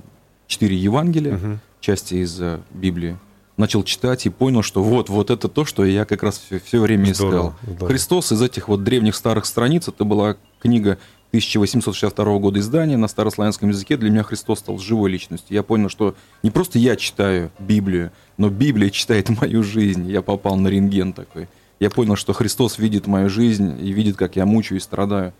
четыре 0.48 0.76
Евангелия, 0.76 1.34
Мгм. 1.34 1.60
части 1.80 2.16
из 2.16 2.38
а, 2.40 2.60
Библии. 2.72 3.16
Начал 3.56 3.84
читать 3.84 4.26
и 4.26 4.28
понял, 4.30 4.62
что 4.62 4.82
вот, 4.82 5.08
вот 5.08 5.30
это 5.30 5.48
то, 5.48 5.64
что 5.64 5.84
я 5.84 6.04
как 6.04 6.22
раз 6.22 6.42
все, 6.64 6.80
время 6.80 7.14
Здорово, 7.14 7.54
искал. 7.70 7.86
Христос 7.88 8.32
из 8.32 8.42
этих 8.42 8.68
вот 8.68 8.82
древних 8.82 9.14
старых 9.14 9.46
страниц, 9.46 9.88
это 9.88 10.04
была 10.04 10.36
книга 10.60 10.98
1862 11.32 12.38
года 12.40 12.60
издания 12.60 12.98
на 12.98 13.08
старославянском 13.08 13.70
языке. 13.70 13.96
Для 13.96 14.10
меня 14.10 14.22
Христос 14.22 14.58
стал 14.58 14.76
живой 14.78 15.10
личностью. 15.10 15.54
Я 15.54 15.62
понял, 15.62 15.88
что 15.88 16.14
не 16.42 16.50
просто 16.50 16.78
я 16.78 16.94
читаю 16.94 17.50
Библию, 17.58 18.12
но 18.36 18.50
Библия 18.50 18.90
читает 18.90 19.30
мою 19.40 19.62
жизнь. 19.62 20.10
Я 20.10 20.20
попал 20.20 20.56
на 20.56 20.68
рентген 20.68 21.14
такой. 21.14 21.48
Я 21.80 21.88
понял, 21.88 22.16
что 22.16 22.34
Христос 22.34 22.76
видит 22.76 23.06
мою 23.06 23.30
жизнь 23.30 23.78
и 23.82 23.92
видит, 23.92 24.16
как 24.18 24.36
я 24.36 24.44
мучаюсь, 24.44 24.82
страдаю. 24.82 25.32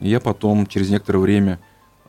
И 0.00 0.08
я 0.08 0.18
потом, 0.18 0.66
через 0.66 0.88
некоторое 0.88 1.18
время, 1.18 1.60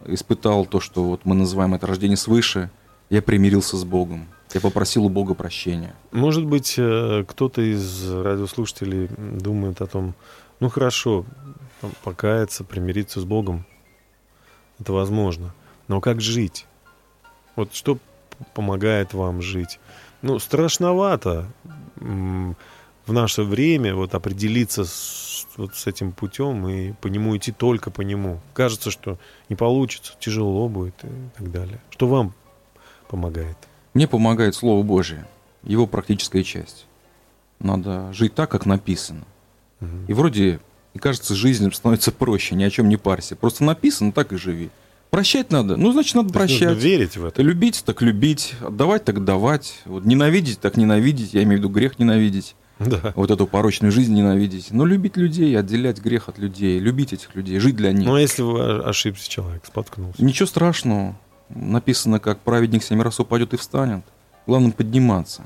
испытал 0.05 0.65
то, 0.65 0.79
что 0.79 1.03
вот 1.03 1.25
мы 1.25 1.35
называем 1.35 1.73
это 1.73 1.87
рождение 1.87 2.17
свыше. 2.17 2.71
Я 3.09 3.21
примирился 3.21 3.75
с 3.75 3.83
Богом. 3.83 4.27
Я 4.53 4.61
попросил 4.61 5.03
у 5.03 5.09
Бога 5.09 5.33
прощения. 5.33 5.93
Может 6.13 6.45
быть, 6.45 6.75
э, 6.77 7.25
кто-то 7.27 7.61
из 7.61 8.09
радиослушателей 8.09 9.09
думает 9.17 9.81
о 9.81 9.87
том, 9.87 10.15
ну 10.61 10.69
хорошо, 10.69 11.25
покаяться, 12.03 12.63
примириться 12.63 13.19
с 13.19 13.25
Богом, 13.25 13.65
это 14.79 14.93
возможно. 14.93 15.53
Но 15.87 16.01
как 16.01 16.21
жить? 16.21 16.65
Вот 17.55 17.73
что 17.73 17.97
помогает 18.53 19.13
вам 19.13 19.41
жить? 19.41 19.79
Ну, 20.21 20.39
страшновато 20.39 21.47
в 21.95 23.13
наше 23.13 23.43
время 23.43 23.95
вот 23.95 24.15
определиться 24.15 24.83
с, 24.83 25.47
вот 25.57 25.75
с 25.75 25.87
этим 25.87 26.11
путем 26.11 26.67
и 26.67 26.93
по 26.93 27.07
нему 27.07 27.37
идти 27.37 27.51
только 27.51 27.91
по 27.91 28.01
нему. 28.01 28.39
Кажется, 28.53 28.91
что 28.91 29.17
не 29.49 29.55
получится, 29.55 30.13
тяжело 30.19 30.67
будет 30.67 30.95
и 31.03 31.29
так 31.37 31.51
далее. 31.51 31.79
Что 31.91 32.07
вам 32.07 32.33
помогает? 33.07 33.57
Мне 33.93 34.07
помогает 34.07 34.55
Слово 34.55 34.83
Божие, 34.83 35.25
его 35.63 35.87
практическая 35.87 36.43
часть. 36.43 36.87
Надо 37.59 38.11
жить 38.11 38.35
так, 38.35 38.51
как 38.51 38.65
написано. 38.65 39.23
Мгм. 39.79 40.05
И 40.07 40.13
вроде, 40.13 40.59
и 40.95 40.97
кажется, 40.97 41.35
жизнь 41.35 41.69
становится 41.73 42.11
проще, 42.13 42.55
ни 42.55 42.63
о 42.63 42.69
чем 42.69 42.87
не 42.87 42.95
парься. 42.95 43.35
Просто 43.35 43.65
написано, 43.65 44.13
так 44.13 44.31
и 44.31 44.37
живи. 44.37 44.69
Прощать 45.11 45.51
надо, 45.51 45.75
ну, 45.75 45.91
значит, 45.91 46.15
надо 46.15 46.27
есть 46.27 46.35
нужно 46.51 46.67
прощать. 46.67 46.83
верить 46.83 47.17
в 47.17 47.25
это. 47.25 47.41
Любить, 47.41 47.83
так 47.85 48.01
любить. 48.01 48.55
Отдавать, 48.61 49.03
так 49.03 49.23
давать. 49.23 49.81
Вот 49.85 50.05
ненавидеть, 50.05 50.59
так 50.59 50.77
ненавидеть. 50.77 51.33
Я 51.33 51.43
имею 51.43 51.57
в 51.57 51.63
виду 51.63 51.69
грех 51.69 51.99
ненавидеть. 51.99 52.55
Да. 52.79 53.13
Вот 53.15 53.29
эту 53.29 53.45
порочную 53.45 53.91
жизнь 53.91 54.13
ненавидеть. 54.13 54.71
Но 54.71 54.85
любить 54.85 55.17
людей, 55.17 55.57
отделять 55.57 55.99
грех 55.99 56.29
от 56.29 56.37
людей. 56.37 56.79
Любить 56.79 57.11
этих 57.11 57.35
людей, 57.35 57.59
жить 57.59 57.75
для 57.75 57.91
них. 57.91 58.07
Ну, 58.07 58.15
а 58.15 58.21
если 58.21 58.43
ошибся 58.87 59.29
человек, 59.29 59.63
споткнулся? 59.65 60.23
Ничего 60.23 60.47
страшного. 60.47 61.17
Написано, 61.49 62.19
как 62.19 62.39
праведник 62.39 62.83
семь 62.83 63.01
раз 63.01 63.19
упадет 63.19 63.53
и 63.53 63.57
встанет. 63.57 64.03
Главное 64.47 64.71
подниматься. 64.71 65.43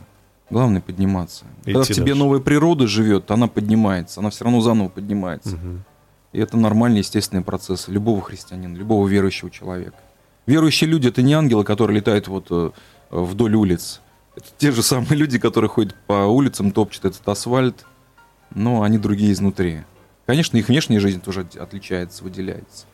Главное 0.50 0.82
подниматься. 0.82 1.46
Когда 1.64 1.82
в 1.82 1.86
Идти 1.86 1.94
тебе 1.94 2.06
дальше. 2.08 2.20
новая 2.20 2.40
природа 2.40 2.88
живет, 2.88 3.30
она 3.32 3.48
поднимается, 3.48 4.20
она 4.20 4.30
все 4.32 4.46
равно 4.46 4.62
заново 4.62 4.90
поднимается. 4.90 5.56
Мгм. 5.58 5.84
И 6.32 6.40
это 6.40 6.58
нормальный, 6.58 7.00
естественный 7.00 7.44
процесс 7.44 7.88
любого 7.88 8.22
христианина, 8.22 8.76
любого 8.76 9.08
верующего 9.08 9.50
человека. 9.52 9.98
Верующие 10.48 10.90
люди 10.90 11.08
это 11.08 11.22
не 11.22 11.34
ангелы, 11.34 11.64
которые 11.64 11.98
летают 11.98 12.28
вот 12.28 12.48
э, 12.50 12.72
вдоль 13.12 13.56
улиц. 13.56 14.02
Это 14.36 14.48
те 14.58 14.72
же 14.72 14.82
самые 14.82 15.16
люди, 15.16 15.38
которые 15.38 15.70
ходят 15.70 15.96
по 16.08 16.26
улицам, 16.28 16.72
топчут 16.72 17.06
этот 17.06 17.28
асфальт, 17.28 17.86
но 18.56 18.82
они 18.84 18.98
другие 18.98 19.32
изнутри. 19.32 19.82
Конечно, 20.26 20.58
их 20.58 20.68
внешняя 20.68 21.00
жизнь 21.00 21.22
тоже 21.22 21.42
от- 21.42 21.56
отличается, 21.58 22.24
выделяется. 22.24 22.86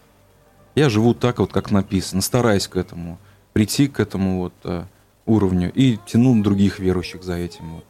Я 0.75 0.89
живу 0.89 1.13
так 1.13 1.39
вот, 1.39 1.53
как 1.53 1.71
написано, 1.71 2.21
стараюсь 2.21 2.67
к 2.67 2.75
этому, 2.75 3.17
прийти 3.53 3.87
к 3.87 3.99
этому 4.01 4.39
вот 4.39 4.53
э, 4.65 4.83
уровню 5.25 5.71
и 5.73 5.97
тяну 6.05 6.41
других 6.41 6.79
верующих 6.79 7.23
за 7.23 7.35
этим 7.35 7.75
вот. 7.75 7.85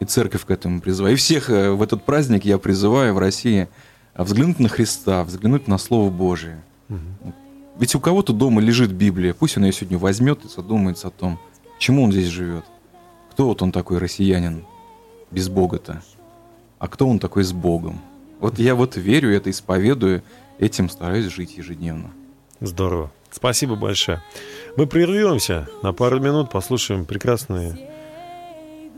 И 0.00 0.04
церковь 0.04 0.44
к 0.44 0.50
этому 0.50 0.80
призываю. 0.80 1.14
И 1.14 1.16
всех 1.16 1.50
э, 1.50 1.70
в 1.70 1.82
этот 1.82 2.04
праздник 2.04 2.44
я 2.44 2.58
призываю 2.58 3.14
в 3.14 3.18
России 3.18 3.68
э, 4.14 4.22
взглянуть 4.22 4.58
на 4.58 4.68
Христа, 4.68 5.24
взглянуть 5.24 5.68
на 5.68 5.78
Слово 5.78 6.10
Божие. 6.10 6.62
Ведь 7.78 7.94
у 7.94 8.00
кого-то 8.00 8.32
дома 8.32 8.60
лежит 8.60 8.92
Библия, 8.92 9.34
пусть 9.34 9.56
он 9.56 9.64
ее 9.64 9.72
сегодня 9.72 9.98
возьмет 9.98 10.44
и 10.44 10.48
задумается 10.48 11.08
о 11.08 11.10
том, 11.10 11.40
чему 11.78 12.04
он 12.04 12.12
здесь 12.12 12.28
живет. 12.28 12.64
Кто 13.32 13.46
вот 13.46 13.62
он 13.62 13.72
такой 13.72 13.98
россиянин 13.98 14.64
без 15.30 15.48
Бога-то? 15.48 16.02
А 16.78 16.86
кто 16.86 17.08
он 17.08 17.18
такой 17.18 17.42
с 17.42 17.52
Богом? 17.52 18.00
Вот 18.38 18.58
я 18.58 18.74
вот 18.74 18.96
верю, 18.96 19.34
это 19.34 19.50
исповедую, 19.50 20.22
этим 20.58 20.88
стараюсь 20.88 21.32
жить 21.32 21.56
ежедневно. 21.56 22.10
Здорово. 22.60 23.10
Спасибо 23.30 23.74
большое. 23.74 24.22
Мы 24.76 24.88
прервемся 24.88 25.68
на 25.84 25.92
пару 25.92 26.18
минут, 26.18 26.50
послушаем 26.50 27.04
прекрасные 27.04 27.78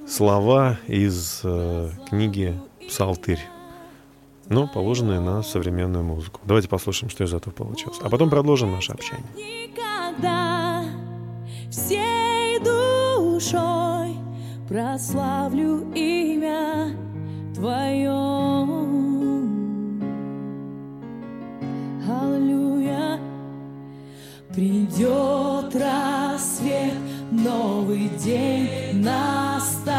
слова 0.08 0.78
из 0.86 1.42
э, 1.44 1.90
книги 2.08 2.58
«Псалтырь», 2.88 3.40
но 4.48 4.66
положенные 4.68 5.20
на 5.20 5.42
современную 5.42 6.02
музыку. 6.02 6.40
Давайте 6.44 6.68
послушаем, 6.68 7.10
что 7.10 7.24
из 7.24 7.34
этого 7.34 7.52
получилось. 7.52 7.98
А 8.02 8.08
потом 8.08 8.30
продолжим 8.30 8.72
наше 8.72 8.92
общение. 8.92 9.26
Никогда 9.34 10.84
всей 11.70 12.58
душой 12.60 14.16
прославлю 14.68 15.92
имя 15.92 16.96
Твое. 17.54 18.10
Аллилуйя. 22.08 22.75
Придет 24.56 25.76
рассвет, 25.76 26.94
новый 27.30 28.08
день 28.18 29.02
настанет. 29.04 29.92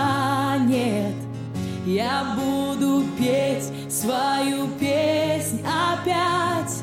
Я 1.85 2.35
буду 2.35 3.03
петь 3.19 3.71
свою 3.87 4.65
песнь 4.79 5.61
опять. 5.61 6.81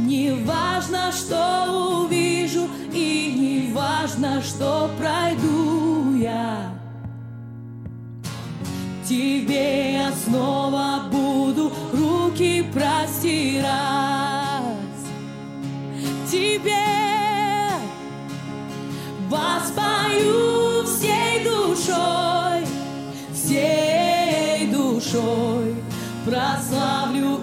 Не 0.00 0.32
важно, 0.44 1.10
что 1.12 2.02
увижу, 2.04 2.68
и 2.92 3.36
не 3.38 3.72
важно, 3.72 4.42
что 4.42 4.90
пройду 4.98 6.14
я. 6.18 6.74
Тебе 9.08 9.94
я 9.94 10.12
снова 10.12 11.04
буду 11.10 11.72
руки 11.94 12.62
простирать. 12.70 14.11
Воспою 19.72 20.84
всей 20.84 21.44
душой, 21.44 22.66
всей 23.32 24.66
душой. 24.68 25.76
Прославлю 26.24 27.40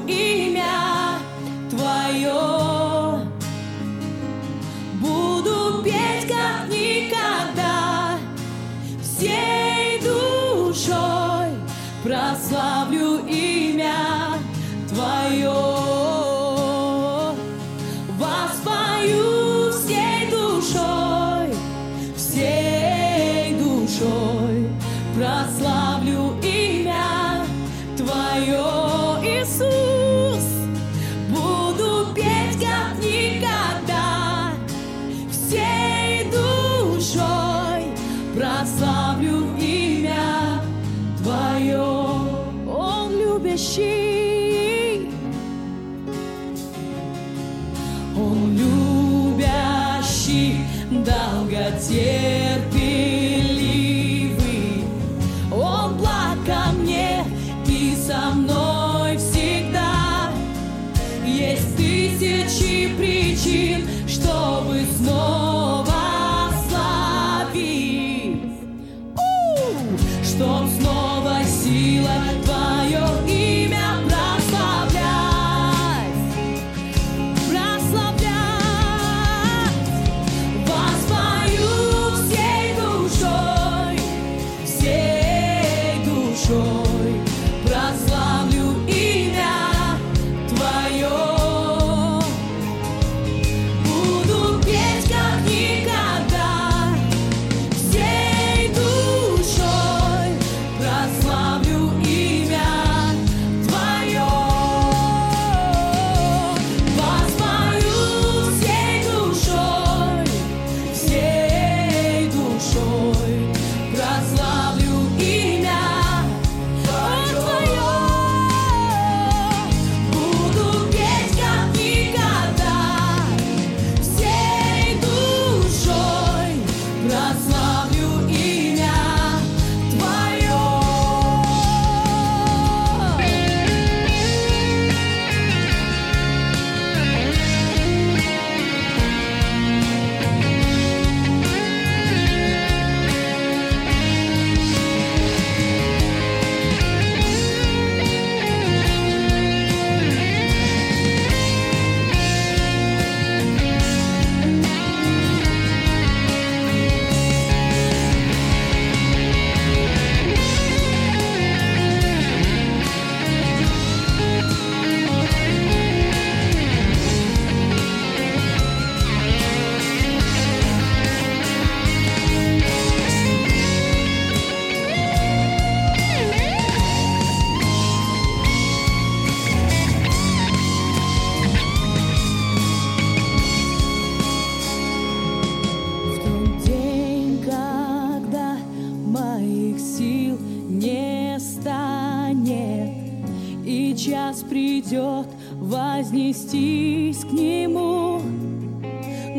придет 194.79 195.27
вознестись 195.53 197.19
к 197.19 197.31
Нему. 197.31 198.21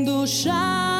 Душа 0.05 0.99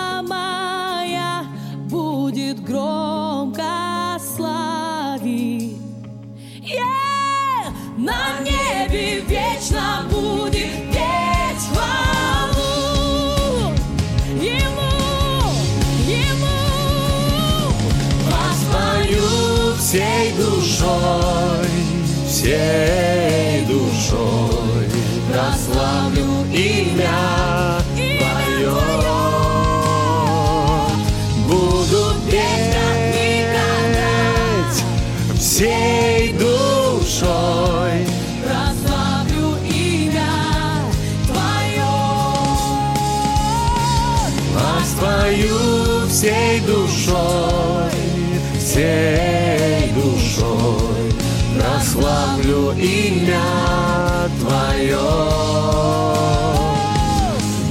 имя 53.21 54.29
Твое. 54.41 54.99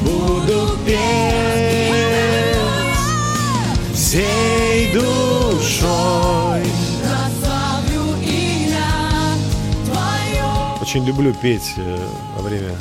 Буду 0.03 0.77
петь 0.85 2.55
всей 3.93 4.93
душой. 4.93 6.63
Очень 10.81 11.05
люблю 11.05 11.33
петь 11.35 11.73
э, 11.77 11.97
во 12.35 12.41
время 12.41 12.75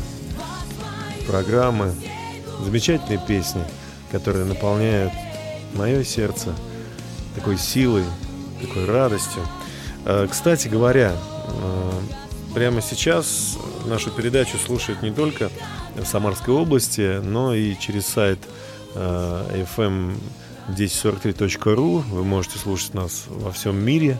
программы. 1.26 1.94
Замечательные 2.64 3.18
песни, 3.18 3.62
которые 4.10 4.46
наполняют 4.46 5.12
мое 5.74 6.02
сердце 6.04 6.54
такой 7.34 7.58
силой, 7.58 8.04
такой 8.62 8.86
радостью. 8.86 9.42
Э, 10.06 10.26
Кстати 10.30 10.68
говоря, 10.68 11.12
э, 11.12 11.90
прямо 12.54 12.80
сейчас 12.80 13.58
нашу 13.86 14.10
передачу 14.10 14.56
слушают 14.58 15.02
не 15.02 15.10
только 15.10 15.50
в 15.96 16.04
Самарской 16.04 16.54
области, 16.54 17.20
но 17.22 17.54
и 17.54 17.76
через 17.78 18.06
сайт 18.06 18.38
э, 18.94 19.64
fm 19.76 20.16
1043.ru. 20.68 22.02
Вы 22.10 22.24
можете 22.24 22.58
слушать 22.58 22.94
нас 22.94 23.24
во 23.28 23.52
всем 23.52 23.76
мире, 23.82 24.18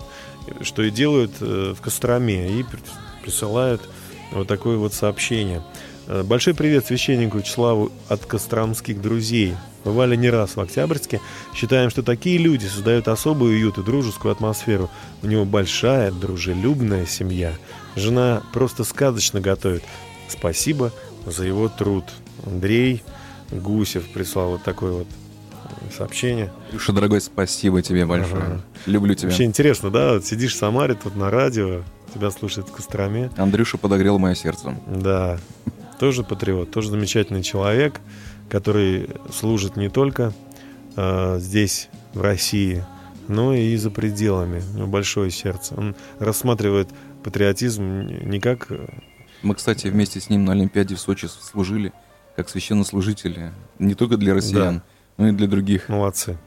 что 0.62 0.83
и 0.83 0.91
делают 0.91 1.33
э, 1.41 1.75
в 1.77 1.81
Костроме, 1.81 2.59
и 2.61 2.62
при- 2.62 2.81
присылают 3.23 3.83
вот 4.33 4.49
такое 4.49 4.77
вот 4.77 4.95
сообщение. 4.95 5.62
Э, 6.09 6.23
Большой 6.23 6.55
привет 6.55 6.87
священнику 6.87 7.37
Вячеславу 7.37 7.92
от 8.09 8.25
костромских 8.25 9.01
друзей. 9.01 9.55
Бывали 9.85 10.16
не 10.16 10.31
раз 10.31 10.57
в 10.57 10.61
Октябрьске. 10.61 11.21
Считаем, 11.55 11.90
что 11.90 12.03
такие 12.03 12.38
люди 12.38 12.64
создают 12.64 13.09
особый 13.09 13.51
уют 13.51 13.77
и 13.77 13.83
дружескую 13.83 14.33
атмосферу. 14.33 14.88
У 15.23 15.27
него 15.27 15.44
большая, 15.44 16.11
дружелюбная 16.11 17.05
семья. 17.05 17.53
Жена 17.94 18.42
просто 18.55 18.85
сказочно 18.85 19.42
готовит. 19.42 19.85
Спасибо 20.29 20.92
за 21.27 21.44
его 21.44 21.68
труд. 21.68 22.05
Андрей 22.47 23.03
Гусев 23.51 24.09
прислал 24.09 24.53
вот 24.53 24.62
такое 24.62 24.92
вот 24.92 25.07
сообщение. 25.94 26.51
Илюша, 26.71 26.92
дорогой, 26.92 27.21
спасибо 27.21 27.83
тебе 27.83 28.07
большое. 28.07 28.42
Ага. 28.42 28.61
Люблю 28.87 29.14
тебя. 29.14 29.29
Вообще 29.29 29.44
интересно, 29.44 29.90
да? 29.90 30.14
Вот 30.14 30.25
сидишь 30.25 30.55
в 30.55 30.57
Самаре, 30.57 30.94
тут 30.94 31.16
на 31.16 31.31
радио, 31.31 31.83
тебя 32.14 32.31
слушают 32.31 32.71
в 32.71 32.73
Костроме. 32.73 33.31
Андрюша 33.37 33.77
подогрел 33.77 34.18
мое 34.18 34.35
сердце. 34.35 34.75
Да, 34.87 35.38
тоже 35.99 36.25
патриот, 36.25 36.71
тоже 36.71 36.91
замечательный 36.91 37.43
человек, 37.43 38.01
который 38.49 39.09
служит 39.33 39.77
не 39.77 39.89
только 39.89 40.33
э, 40.97 41.39
здесь, 41.39 41.89
в 42.14 42.22
России, 42.22 42.85
но 43.29 43.55
и 43.55 43.77
за 43.77 43.91
пределами. 43.91 44.62
У 44.75 44.79
него 44.79 44.87
большое 44.87 45.31
сердце. 45.31 45.75
Он 45.77 45.95
рассматривает 46.18 46.89
патриотизм 47.22 48.07
не 48.07 48.41
как... 48.41 48.70
э, 48.70 48.87
Мы, 49.43 49.55
кстати, 49.55 49.89
вместе 49.89 50.20
с 50.20 50.31
ним 50.31 50.45
на 50.45 50.53
Олимпиаде 50.53 50.95
в 50.95 51.01
Сочи 51.01 51.27
служили 51.27 51.93
как 52.37 52.49
священнослужители. 52.49 53.53
Не 53.79 53.95
только 53.95 54.16
для 54.16 54.35
россиян, 54.35 54.83
но 55.16 55.29
и 55.29 55.33
для 55.33 55.47
других. 55.49 55.89
Молодцы. 55.89 56.39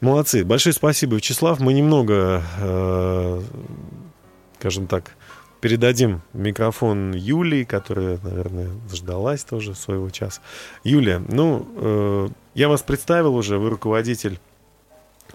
Молодцы. 0.00 0.44
Большое 0.44 0.72
спасибо, 0.74 1.16
Вячеслав. 1.16 1.60
Мы 1.60 1.72
немного, 1.72 2.42
э, 2.58 3.42
скажем 4.58 4.86
так, 4.86 5.16
передадим 5.60 6.22
микрофон 6.32 7.12
Юлии, 7.12 7.64
которая, 7.64 8.18
наверное, 8.22 8.68
дождалась 8.88 9.44
тоже 9.44 9.74
своего 9.74 10.10
часа. 10.10 10.40
Юлия, 10.84 11.18
ну, 11.18 11.68
э, 11.76 12.28
я 12.54 12.68
вас 12.68 12.82
представил 12.82 13.34
уже, 13.34 13.58
вы 13.58 13.70
руководитель 13.70 14.40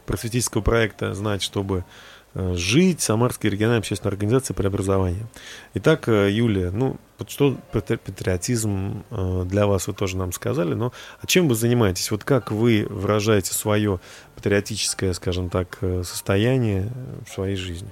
просветительского 0.05 0.61
проекта 0.61 1.13
«Знать, 1.13 1.41
чтобы 1.41 1.85
э, 2.33 2.53
жить» 2.55 3.01
Самарской 3.01 3.49
региональной 3.49 3.79
общественной 3.79 4.11
организации 4.11 4.53
преобразования. 4.53 5.27
Итак, 5.75 6.07
э, 6.09 6.29
Юлия, 6.31 6.71
ну, 6.71 6.97
что 7.27 7.57
патри- 7.71 7.97
патриотизм 7.97 9.03
э, 9.09 9.43
для 9.45 9.67
вас 9.67 9.87
вы 9.87 9.93
тоже 9.93 10.17
нам 10.17 10.31
сказали, 10.31 10.73
но 10.73 10.91
а 11.21 11.27
чем 11.27 11.47
вы 11.47 11.55
занимаетесь? 11.55 12.11
Вот 12.11 12.23
как 12.23 12.51
вы 12.51 12.87
выражаете 12.89 13.53
свое 13.53 13.99
патриотическое, 14.35 15.13
скажем 15.13 15.49
так, 15.49 15.77
состояние 16.03 16.91
в 17.25 17.31
своей 17.31 17.55
жизни? 17.55 17.89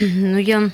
Ну, 0.00 0.38
я, 0.38 0.70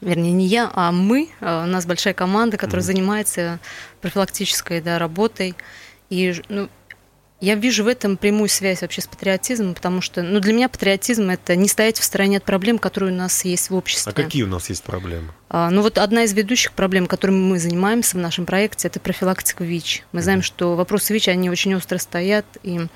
вернее, 0.00 0.32
не 0.32 0.46
я, 0.46 0.70
а 0.74 0.92
мы. 0.92 1.28
Э, 1.40 1.64
У 1.64 1.66
нас 1.66 1.86
большая 1.86 2.14
команда, 2.14 2.56
которая 2.56 2.82
Мгм. 2.82 2.86
занимается 2.86 3.58
профилактической 4.00 4.80
да, 4.80 4.98
работой. 4.98 5.54
И 6.10 6.34
ну, 6.48 6.68
я 7.40 7.54
вижу 7.54 7.84
в 7.84 7.88
этом 7.88 8.16
прямую 8.16 8.48
связь 8.48 8.82
вообще 8.82 9.00
с 9.02 9.06
патриотизмом, 9.06 9.74
потому 9.74 10.00
что 10.00 10.22
ну, 10.22 10.40
для 10.40 10.52
меня 10.52 10.68
патриотизм 10.68 11.28
это 11.30 11.54
не 11.56 11.68
стоять 11.68 11.98
в 11.98 12.04
стороне 12.04 12.38
от 12.38 12.44
проблем, 12.44 12.78
которые 12.78 13.12
у 13.12 13.16
нас 13.16 13.44
есть 13.44 13.70
в 13.70 13.74
обществе. 13.74 14.10
А 14.10 14.14
какие 14.14 14.42
у 14.42 14.46
нас 14.46 14.68
есть 14.70 14.82
проблемы? 14.84 15.32
А, 15.48 15.70
Ну 15.70 15.82
вот 15.82 15.98
одна 15.98 16.24
из 16.24 16.32
ведущих 16.32 16.72
проблем, 16.72 17.06
которыми 17.06 17.38
мы 17.38 17.58
занимаемся 17.58 18.16
в 18.16 18.20
нашем 18.20 18.46
проекте, 18.46 18.88
это 18.88 19.00
профилактика 19.00 19.64
ВИЧ. 19.64 20.04
Мы 20.12 20.22
знаем, 20.22 20.42
что 20.42 20.76
вопросы 20.76 21.12
ВИЧ, 21.12 21.28
они 21.28 21.50
очень 21.50 21.74
остро 21.74 21.98
стоят, 21.98 22.46
и 22.62 22.78
а, 22.78 22.86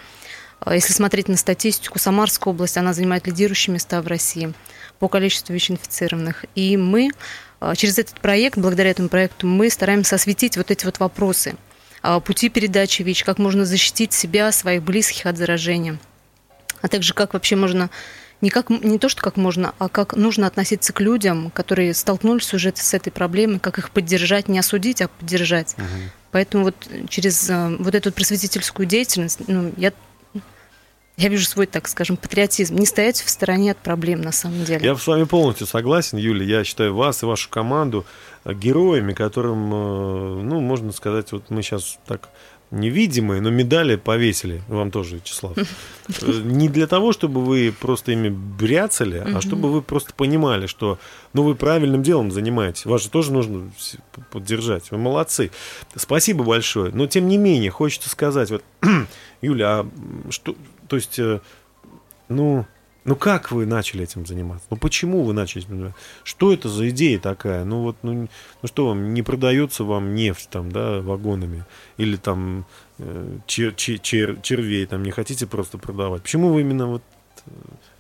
если 0.69 0.93
смотреть 0.93 1.29
на 1.29 1.37
статистику, 1.37 1.99
Самарская 1.99 2.53
область, 2.53 2.77
она 2.77 2.93
занимает 2.93 3.27
лидирующие 3.27 3.73
места 3.73 4.03
в 4.03 4.07
России 4.07 4.53
по 4.99 5.09
количеству 5.09 5.55
ВИЧ-инфицированных. 5.55 6.45
И 6.55 6.77
мы 6.77 7.11
а, 7.61 7.75
через 7.75 7.99
этот 7.99 8.21
проект, 8.21 8.59
благодаря 8.59 8.91
этому 8.91 9.09
проекту, 9.09 9.47
мы 9.47 9.71
стараемся 9.71 10.17
осветить 10.17 10.57
вот 10.57 10.71
эти 10.71 10.85
вот 10.85 10.99
вопросы. 10.99 11.57
А, 12.03 12.21
Пути 12.21 12.49
передачи 12.49 13.03
ВИЧ, 13.03 13.25
как 13.25 13.39
можно 13.39 13.65
защитить 13.65 14.13
себя, 14.13 14.53
своих 14.53 14.83
близких 14.83 15.27
от 15.27 15.39
заражения 15.39 15.99
а 16.83 16.89
также 16.89 17.15
как 17.15 17.35
вообще 17.35 17.57
можно 17.57 17.91
не, 18.41 18.49
как, 18.49 18.71
не 18.71 18.99
то, 18.99 19.11
что 19.11 19.21
как 19.21 19.37
можно, 19.37 19.75
а 19.79 19.91
как 19.91 20.17
нужно 20.17 20.47
относиться 20.47 20.95
к 20.95 21.01
людям, 21.01 21.51
которые 21.51 21.93
столкнулись 21.93 22.55
уже 22.55 22.73
с 22.75 22.95
этой 22.95 23.11
проблемой, 23.11 23.59
как 23.59 23.79
их 23.79 23.91
поддержать, 23.91 24.49
не 24.49 24.59
осудить, 24.59 25.03
а 25.03 25.09
поддержать. 25.09 25.77
Поэтому 26.31 26.65
вот 26.65 26.77
через 27.09 27.51
э, 27.51 27.77
вот 27.79 27.95
эту 27.95 28.13
просветительскую 28.13 28.87
деятельность, 28.87 29.41
ну, 29.49 29.73
я, 29.77 29.93
я 31.21 31.29
вижу 31.29 31.45
свой, 31.45 31.67
так 31.67 31.87
скажем, 31.87 32.17
патриотизм. 32.17 32.77
Не 32.77 32.87
стоять 32.87 33.21
в 33.21 33.29
стороне 33.29 33.73
от 33.73 33.79
проблем 33.79 34.23
на 34.23 34.33
самом 34.33 34.65
деле. 34.65 34.87
Я 34.87 34.97
с 34.97 35.07
вами 35.07 35.25
полностью 35.25 35.67
согласен, 35.67 36.17
Юля. 36.17 36.45
Я 36.45 36.65
считаю 36.65 36.95
вас 36.95 37.23
и 37.23 37.27
вашу 37.27 37.51
команду 37.51 38.07
э, 38.45 38.55
героями, 38.55 39.13
которым, 39.13 39.71
э, 39.71 40.43
ну, 40.43 40.61
можно 40.61 40.93
сказать, 40.93 41.31
вот 41.33 41.51
мы 41.51 41.63
сейчас 41.63 41.99
так 42.07 42.31
невидимые, 42.71 43.43
но 43.43 43.51
медали 43.51 43.97
повесили. 43.97 44.63
Вам 44.69 44.91
тоже, 44.91 45.17
Вячеслав. 45.17 45.57
Э, 46.23 46.33
Не 46.43 46.71
для 46.71 46.87
того, 46.87 47.13
чтобы 47.13 47.45
вы 47.45 47.73
просто 47.79 48.13
ими 48.13 48.31
бряцали, 48.31 49.23
а 49.35 49.43
чтобы 49.43 49.71
вы 49.71 49.83
просто 49.83 50.15
понимали, 50.15 50.67
что 50.67 50.99
ну, 51.35 51.43
вы 51.43 51.55
правильным 51.55 52.03
делом 52.03 52.33
занимаетесь. 52.33 52.87
Вас 52.87 53.03
же 53.03 53.11
тоже 53.11 53.31
нужно 53.31 53.71
поддержать. 54.31 54.91
Вы 54.91 54.97
молодцы. 54.97 55.51
Спасибо 55.95 56.45
большое. 56.45 56.93
Но, 56.93 57.07
тем 57.07 57.29
не 57.29 57.37
менее, 57.37 57.71
хочется 57.71 58.09
сказать, 58.09 58.51
вот, 58.51 58.65
Юля, 59.43 59.81
а 59.81 59.87
что, 60.31 60.57
то 60.91 60.97
есть, 60.97 61.19
э, 61.21 61.41
ну, 62.29 62.67
ну 63.05 63.15
как 63.17 63.53
вы 63.53 63.65
начали 63.65 64.03
этим 64.03 64.27
заниматься? 64.27 64.67
Ну 64.71 64.77
почему 64.77 65.23
вы 65.23 65.33
начали 65.33 65.63
этим 65.63 65.71
заниматься? 65.77 65.99
Что 66.25 66.53
это 66.53 66.69
за 66.69 66.91
идея 66.91 67.21
такая? 67.21 67.65
Ну 67.65 67.83
вот, 67.83 67.97
ну, 68.03 68.29
ну 68.61 68.69
что 68.69 68.89
вам, 68.89 69.15
не 69.15 69.23
продается 69.23 69.85
вам 69.85 70.15
нефть 70.17 70.49
там, 70.51 70.73
да, 70.73 71.01
вагонами? 71.01 71.65
Или 71.97 72.17
там 72.17 72.67
э, 72.99 73.39
чер- 73.47 73.75
чер- 73.77 74.01
чер- 74.01 74.43
червей 74.43 74.85
там 74.87 75.05
не 75.05 75.13
хотите 75.13 75.47
просто 75.47 75.79
продавать? 75.79 76.23
Почему 76.23 76.53
вы 76.53 76.63
именно 76.63 76.89
вот 76.89 77.03
э, 77.47 77.51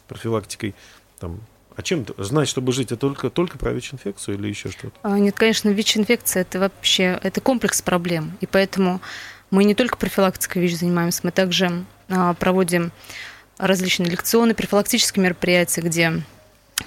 профилактикой 0.08 0.74
там 1.20 1.38
А 1.76 1.82
чем 1.82 2.04
т- 2.04 2.14
знать, 2.22 2.48
чтобы 2.48 2.72
жить? 2.72 2.88
Это 2.90 2.96
только, 2.96 3.30
только 3.30 3.56
про 3.56 3.72
ВИЧ-инфекцию 3.72 4.36
или 4.36 4.48
еще 4.48 4.68
что-то? 4.70 4.98
А, 5.02 5.16
Нет, 5.16 5.36
конечно, 5.36 5.68
ВИЧ-инфекция 5.70 6.42
это 6.42 6.58
вообще 6.58 7.20
это 7.22 7.40
комплекс 7.40 7.80
проблем. 7.82 8.36
И 8.40 8.46
поэтому 8.46 9.00
мы 9.52 9.64
не 9.64 9.74
только 9.74 9.96
профилактикой 9.96 10.62
ВИЧ 10.62 10.78
занимаемся, 10.80 11.20
мы 11.22 11.30
также 11.30 11.66
а, 11.66 11.84
проводим 12.38 12.92
различные 13.58 14.10
лекционные, 14.10 14.54
профилактические 14.54 15.22
мероприятия, 15.22 15.82
где 15.82 16.22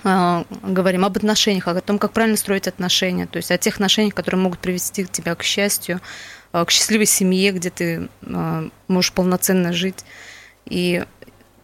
а, 0.04 0.46
говорим 0.64 1.06
об 1.06 1.16
отношениях, 1.18 1.68
о 1.68 1.80
том, 1.82 2.00
как 2.00 2.14
правильно 2.14 2.38
строить 2.38 2.68
отношения, 2.68 3.28
то 3.28 3.38
есть 3.38 3.52
о 3.52 3.58
тех 3.58 3.76
отношениях, 3.76 4.16
которые 4.16 4.42
могут 4.42 4.60
привести 4.60 5.06
тебя 5.06 5.36
к 5.36 5.44
счастью, 5.44 6.02
а, 6.52 6.66
к 6.66 6.72
счастливой 6.72 7.06
семье, 7.06 7.52
где 7.52 7.70
ты 7.70 8.10
а, 8.24 8.70
можешь 8.88 9.14
полноценно 9.14 9.72
жить. 9.72 10.04
И 10.66 11.04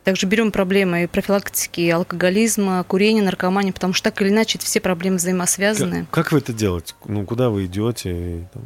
также 0.03 0.27
берем 0.27 0.51
проблемы 0.51 1.03
и 1.03 1.07
профилактики 1.07 1.81
и 1.81 1.89
алкоголизма, 1.89 2.83
курения, 2.83 3.21
наркомании, 3.21 3.71
потому 3.71 3.93
что 3.93 4.11
так 4.11 4.21
или 4.21 4.29
иначе 4.29 4.59
все 4.59 4.79
проблемы 4.79 5.17
взаимосвязаны. 5.17 6.05
Как, 6.11 6.25
как 6.25 6.31
вы 6.31 6.39
это 6.39 6.53
делаете? 6.53 6.93
Ну, 7.05 7.25
куда 7.25 7.49
вы 7.49 7.65
идете? 7.65 8.11
И 8.11 8.43
там- 8.53 8.63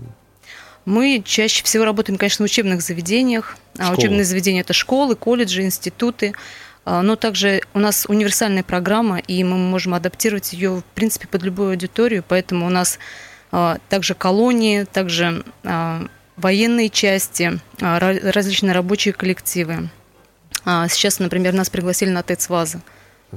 Мы 0.86 1.22
чаще 1.26 1.64
всего 1.64 1.86
работаем, 1.86 2.18
конечно, 2.18 2.44
в 2.44 2.46
учебных 2.46 2.82
заведениях. 2.82 3.58
А 3.78 3.84
Школы. 3.84 3.98
Учебные 3.98 4.24
заведения 4.26 4.62
это 4.62 4.74
школы, 4.74 5.16
колледжи, 5.16 5.62
институты. 5.62 6.34
А, 6.86 7.02
Но 7.02 7.16
также 7.16 7.62
у 7.74 7.80
нас 7.80 8.06
универсальная 8.10 8.64
программа, 8.64 9.20
и 9.20 9.44
мы 9.44 9.58
можем 9.58 9.94
адаптировать 9.94 10.54
ее, 10.54 10.72
в 10.82 10.84
принципе, 10.96 11.28
под 11.28 11.44
любую 11.44 11.70
аудиторию. 11.72 12.24
Поэтому 12.28 12.66
у 12.66 12.70
нас 12.70 13.00
а, 13.52 13.78
также 13.90 14.14
колонии, 14.14 14.84
также 14.84 15.44
военные 16.36 16.90
части, 16.90 17.60
ра- 17.78 18.32
различные 18.32 18.74
рабочие 18.74 19.14
коллективы. 19.14 19.90
Сейчас, 20.66 21.20
например, 21.20 21.54
нас 21.54 21.70
пригласили 21.70 22.10
на 22.10 22.24
ТЭЦ-ВАЗа. 22.24 22.82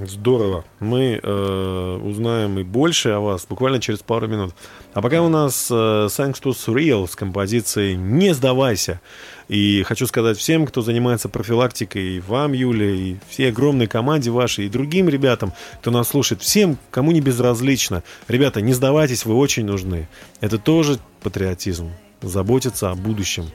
Здорово. 0.05 0.65
Мы 0.79 1.19
э, 1.23 2.01
узнаем 2.03 2.59
и 2.59 2.63
больше 2.63 3.11
о 3.11 3.21
вас 3.21 3.47
буквально 3.49 3.81
через 3.81 4.01
пару 4.01 4.27
минут. 4.27 4.55
А 4.93 5.01
пока 5.01 5.23
у 5.23 5.31
нас 5.31 5.69
э, 5.71 5.75
Thanks 5.75 6.43
to 6.43 6.51
Surreal 6.51 7.09
с 7.09 7.17
композицией 7.17 7.97
«Не 7.97 8.35
сдавайся». 8.35 9.01
И 9.49 9.83
хочу 9.85 10.07
сказать 10.07 10.37
всем, 10.37 10.67
кто 10.67 10.83
занимается 10.83 11.31
профилактикой, 11.31 12.17
и 12.17 12.21
вам, 12.21 12.53
Юля, 12.53 12.91
и 12.91 13.17
всей 13.31 13.49
огромной 13.49 13.87
команде 13.87 14.31
вашей, 14.31 14.67
и 14.67 14.69
другим 14.69 15.09
ребятам, 15.09 15.55
кто 15.81 15.91
нас 15.91 16.09
слушает, 16.09 16.43
всем, 16.43 16.77
кому 16.91 17.13
не 17.13 17.23
безразлично. 17.23 18.03
Ребята, 18.29 18.61
не 18.61 18.75
сдавайтесь, 18.75 19.25
вы 19.25 19.35
очень 19.35 19.65
нужны. 19.65 20.09
Это 20.41 20.59
тоже 20.59 20.99
патриотизм. 21.23 21.91
Заботиться 22.21 22.91
о 22.91 22.97
будущем. 22.97 23.47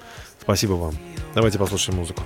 Спасибо 0.42 0.74
вам. 0.74 0.96
Давайте 1.36 1.60
послушаем 1.60 2.00
музыку. 2.00 2.24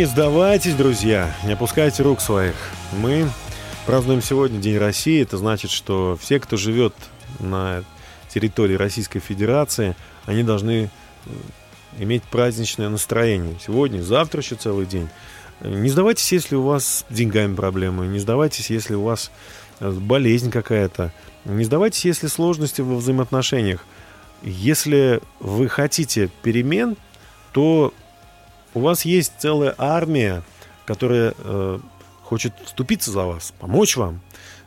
Не 0.00 0.06
сдавайтесь, 0.06 0.74
друзья, 0.76 1.30
не 1.44 1.52
опускайте 1.52 2.02
рук 2.02 2.22
своих. 2.22 2.54
Мы 2.90 3.28
празднуем 3.84 4.22
сегодня 4.22 4.58
День 4.58 4.78
России. 4.78 5.20
Это 5.20 5.36
значит, 5.36 5.70
что 5.70 6.16
все, 6.18 6.40
кто 6.40 6.56
живет 6.56 6.94
на 7.38 7.84
территории 8.30 8.76
Российской 8.76 9.18
Федерации, 9.20 9.94
они 10.24 10.42
должны 10.42 10.88
иметь 11.98 12.22
праздничное 12.22 12.88
настроение. 12.88 13.56
Сегодня, 13.62 14.00
завтра 14.00 14.40
еще 14.40 14.54
целый 14.54 14.86
день. 14.86 15.10
Не 15.60 15.90
сдавайтесь, 15.90 16.32
если 16.32 16.54
у 16.54 16.62
вас 16.62 17.04
с 17.06 17.12
деньгами 17.12 17.54
проблемы. 17.54 18.06
Не 18.06 18.20
сдавайтесь, 18.20 18.70
если 18.70 18.94
у 18.94 19.02
вас 19.02 19.30
э, 19.80 19.90
болезнь 19.90 20.50
какая-то. 20.50 21.12
Не 21.44 21.64
сдавайтесь, 21.64 22.06
если 22.06 22.28
сложности 22.28 22.80
во 22.80 22.96
взаимоотношениях. 22.96 23.84
Если 24.42 25.20
вы 25.40 25.68
хотите 25.68 26.30
перемен, 26.42 26.96
что 27.52 27.92
у 28.74 28.80
вас 28.80 29.04
есть 29.04 29.32
целая 29.38 29.74
армия, 29.78 30.42
которая 30.86 31.34
э, 31.38 31.78
хочет 32.22 32.52
вступиться 32.64 33.10
за 33.10 33.24
вас, 33.24 33.52
помочь 33.58 33.96
вам. 33.96 34.20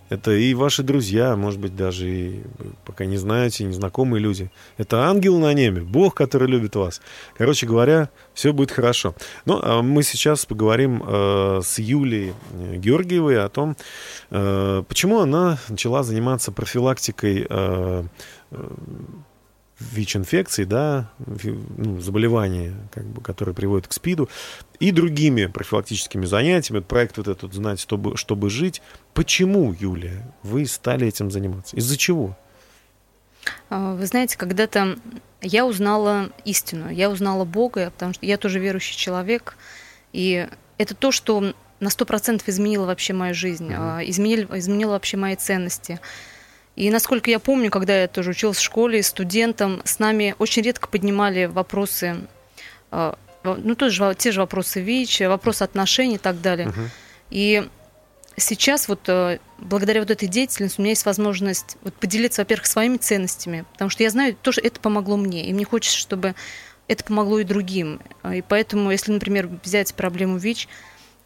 Это 0.09 0.31
и 0.31 0.53
ваши 0.53 0.83
друзья, 0.83 1.35
может 1.35 1.59
быть, 1.59 1.75
даже 1.75 2.07
и 2.07 2.43
пока 2.85 3.05
не 3.05 3.17
знаете, 3.17 3.63
незнакомые 3.63 4.21
люди. 4.21 4.51
Это 4.77 5.07
ангел 5.07 5.39
на 5.39 5.53
небе, 5.53 5.81
Бог, 5.81 6.13
который 6.13 6.47
любит 6.47 6.75
вас. 6.75 7.01
Короче 7.35 7.65
говоря, 7.65 8.09
все 8.33 8.53
будет 8.53 8.69
хорошо. 8.69 9.15
Ну, 9.45 9.59
а 9.63 9.81
мы 9.81 10.03
сейчас 10.03 10.45
поговорим 10.45 11.03
э, 11.03 11.61
с 11.63 11.79
Юлией 11.79 12.33
э, 12.51 12.75
Георгиевой 12.75 13.43
о 13.43 13.49
том, 13.49 13.75
э, 14.29 14.83
почему 14.87 15.19
она 15.19 15.57
начала 15.67 16.03
заниматься 16.03 16.51
профилактикой 16.51 17.47
э, 17.49 18.03
э, 18.51 18.69
ВИЧ-инфекций, 19.91 20.65
да, 20.65 21.11
ну, 21.19 21.99
заболевания, 21.99 22.73
как 22.91 23.05
бы, 23.05 23.21
которые 23.21 23.53
приводят 23.53 23.87
к 23.87 23.93
СПИДу, 23.93 24.29
и 24.79 24.91
другими 24.91 25.45
профилактическими 25.45 26.25
занятиями. 26.25 26.81
Проект 26.81 27.17
вот 27.17 27.27
этот 27.27 27.53
«Знать, 27.53 27.79
чтобы, 27.79 28.17
чтобы 28.17 28.49
жить». 28.49 28.81
Почему, 29.13 29.75
Юлия, 29.79 30.33
вы 30.43 30.65
стали 30.65 31.07
этим 31.07 31.31
заниматься? 31.31 31.75
Из-за 31.75 31.97
чего? 31.97 32.37
А, 33.69 33.95
Вы 33.95 34.05
знаете, 34.05 34.37
когда-то 34.37 34.97
я 35.41 35.65
узнала 35.65 36.29
истину, 36.45 36.89
я 36.89 37.09
узнала 37.09 37.45
Бога, 37.45 37.91
потому 37.91 38.13
что 38.13 38.25
я 38.25 38.37
тоже 38.37 38.59
верующий 38.59 38.95
человек, 38.95 39.57
и 40.13 40.47
это 40.77 40.95
то, 40.95 41.11
что 41.11 41.53
на 41.79 41.89
сто 41.89 42.05
процентов 42.05 42.47
изменило 42.47 42.85
вообще 42.85 43.13
мою 43.13 43.33
жизнь, 43.33 43.71
а, 43.75 43.99
изменил, 44.03 44.47
изменило 44.55 44.91
вообще 44.91 45.17
мои 45.17 45.35
ценности. 45.35 45.99
И 46.75 46.89
насколько 46.89 47.29
я 47.29 47.39
помню, 47.39 47.69
когда 47.69 48.01
я 48.01 48.07
тоже 48.07 48.31
училась 48.31 48.57
в 48.57 48.61
школе, 48.61 49.03
студентам, 49.03 49.81
с 49.85 49.99
нами 49.99 50.35
очень 50.39 50.63
редко 50.63 50.87
поднимали 50.87 51.45
вопросы, 51.45 52.17
а, 52.89 53.17
ну, 53.43 53.75
тоже 53.75 54.15
те 54.17 54.31
же 54.31 54.39
вопросы 54.39 54.81
ВИЧ, 54.81 55.21
вопросы 55.21 55.63
отношений 55.63 56.15
и 56.15 56.19
так 56.19 56.41
далее. 56.41 56.73
И 57.29 57.67
сейчас 58.37 58.87
вот 58.87 59.01
э, 59.07 59.39
благодаря 59.59 60.01
вот 60.01 60.09
этой 60.09 60.27
деятельности 60.27 60.79
у 60.79 60.81
меня 60.81 60.91
есть 60.91 61.05
возможность 61.05 61.77
вот 61.83 61.93
поделиться, 61.93 62.41
во-первых, 62.41 62.65
своими 62.65 62.97
ценностями, 62.97 63.65
потому 63.73 63.89
что 63.89 64.03
я 64.03 64.09
знаю, 64.09 64.35
то, 64.41 64.51
что 64.51 64.61
это 64.61 64.79
помогло 64.79 65.17
мне, 65.17 65.47
и 65.47 65.53
мне 65.53 65.65
хочется, 65.65 65.97
чтобы 65.97 66.33
это 66.87 67.03
помогло 67.03 67.39
и 67.39 67.43
другим. 67.43 68.01
А, 68.23 68.35
И 68.35 68.41
поэтому, 68.41 68.91
если, 68.91 69.11
например, 69.11 69.49
взять 69.63 69.93
проблему 69.93 70.37
ВИЧ, 70.37 70.67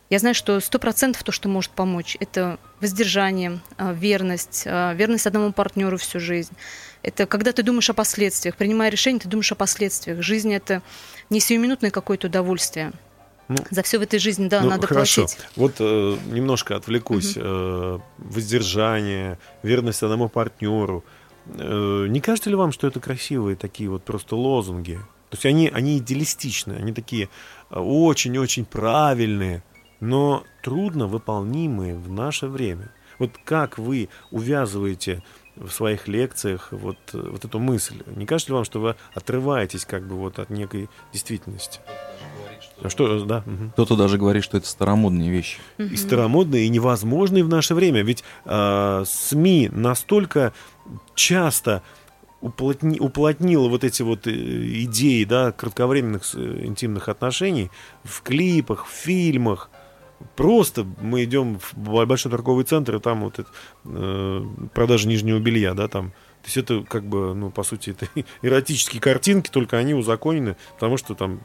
я 0.10 0.20
знаю, 0.20 0.36
что 0.36 0.60
сто 0.60 0.80
процентов 0.80 1.24
то, 1.24 1.32
что 1.32 1.50
может 1.50 1.72
помочь, 1.72 2.16
это 2.20 2.60
воздержание, 2.80 3.60
а, 3.78 3.94
верность, 3.94 4.64
а, 4.66 4.94
верность 4.94 5.28
одному 5.28 5.52
партнеру 5.52 5.98
всю 5.98 6.20
жизнь. 6.20 6.54
Это 7.04 7.26
когда 7.26 7.52
ты 7.52 7.64
думаешь 7.64 7.90
о 7.90 7.94
последствиях, 7.94 8.56
принимая 8.56 8.90
решение, 8.90 9.20
ты 9.20 9.28
думаешь 9.28 9.52
о 9.52 9.56
последствиях. 9.56 10.22
Жизнь 10.22 10.54
это 10.54 10.82
не 11.30 11.40
сиюминутное 11.40 11.92
какое-то 11.92 12.28
удовольствие. 12.28 12.92
Ну, 13.50 13.58
За 13.70 13.82
все 13.82 13.98
в 13.98 14.02
этой 14.02 14.20
жизни, 14.20 14.50
да, 14.50 14.62
Ну, 14.62 14.70
надо 14.70 14.88
хорошо. 14.88 15.22
платить. 15.22 15.38
Вот 15.56 15.76
э, 15.80 16.18
немножко 16.32 16.76
отвлекусь. 16.76 17.34
Э, 17.38 18.00
воздержание, 18.18 19.40
верность 19.64 20.04
одному 20.04 20.28
партнеру. 20.28 21.06
Э, 21.46 22.08
не 22.10 22.20
кажется 22.20 22.50
ли 22.50 22.56
вам, 22.58 22.74
что 22.74 22.88
это 22.88 23.00
красивые 23.00 23.56
такие 23.56 23.90
вот 23.90 24.04
просто 24.04 24.36
лозунги? 24.36 25.00
То 25.30 25.36
есть 25.36 25.46
они, 25.46 25.70
они 25.70 25.98
идеалистичные, 25.98 26.78
они 26.78 26.94
такие 26.94 27.30
э, 27.70 27.80
очень-очень 27.80 28.66
правильные, 28.66 29.64
но 30.00 30.44
трудно 30.62 31.08
выполнимые 31.08 31.96
в 31.96 32.10
наше 32.12 32.48
время. 32.48 32.92
Вот 33.20 33.32
как 33.44 33.78
вы 33.78 34.10
увязываете 34.32 35.24
в 35.56 35.70
своих 35.70 36.08
лекциях 36.08 36.70
вот, 36.72 36.98
вот 37.12 37.46
эту 37.46 37.60
мысль? 37.60 38.04
Не 38.16 38.26
кажется 38.26 38.52
ли 38.52 38.56
вам, 38.56 38.64
что 38.64 38.80
вы 38.80 38.96
отрываетесь 39.14 39.86
как 39.86 40.08
бы 40.08 40.16
вот 40.16 40.40
от 40.40 40.50
некой 40.50 40.90
действительности? 41.12 41.80
А 42.82 42.90
что, 42.90 43.24
да? 43.26 43.44
Кто-то 43.74 43.96
даже 43.96 44.18
говорит, 44.18 44.44
что 44.44 44.58
это 44.58 44.68
старомодные 44.68 45.32
вещи. 45.32 45.60
и 45.80 45.96
старомодные, 45.96 46.66
и 46.66 46.70
невозможные 46.70 47.44
в 47.44 47.50
наше 47.50 47.74
время. 47.74 48.04
Ведь 48.04 48.24
э, 48.46 49.04
СМИ 49.06 49.70
настолько 49.72 50.54
часто 51.16 51.82
уплотни, 52.42 53.00
уплотнила 53.00 53.68
вот 53.68 53.84
эти 53.84 54.04
вот 54.04 54.28
э, 54.28 54.32
идеи 54.32 55.24
да, 55.24 55.52
кратковременных 55.52 56.24
э, 56.36 56.66
интимных 56.66 57.10
отношений 57.10 57.72
в 58.04 58.22
клипах, 58.22 58.86
в 58.86 58.92
фильмах. 58.92 59.72
Просто 60.36 60.86
мы 61.02 61.24
идем 61.24 61.60
в 61.60 61.74
бо- 61.76 62.06
большой 62.06 62.32
торговый 62.32 62.64
центр, 62.66 62.96
и 62.96 63.00
там 63.00 63.22
вот 63.24 63.40
это, 63.40 63.50
э, 63.86 64.46
продажа 64.74 65.08
нижнего 65.08 65.40
белья, 65.40 65.74
да, 65.74 65.88
там. 65.88 66.12
То 66.44 66.46
есть 66.46 66.58
это 66.58 66.84
как 66.88 67.04
бы, 67.06 67.34
ну, 67.36 67.50
по 67.52 67.64
сути, 67.64 67.90
это 67.92 68.08
эротические 68.42 69.02
картинки, 69.02 69.50
только 69.50 69.78
они 69.78 69.94
узаконены, 69.94 70.56
потому 70.76 70.98
что 70.98 71.14
там 71.16 71.40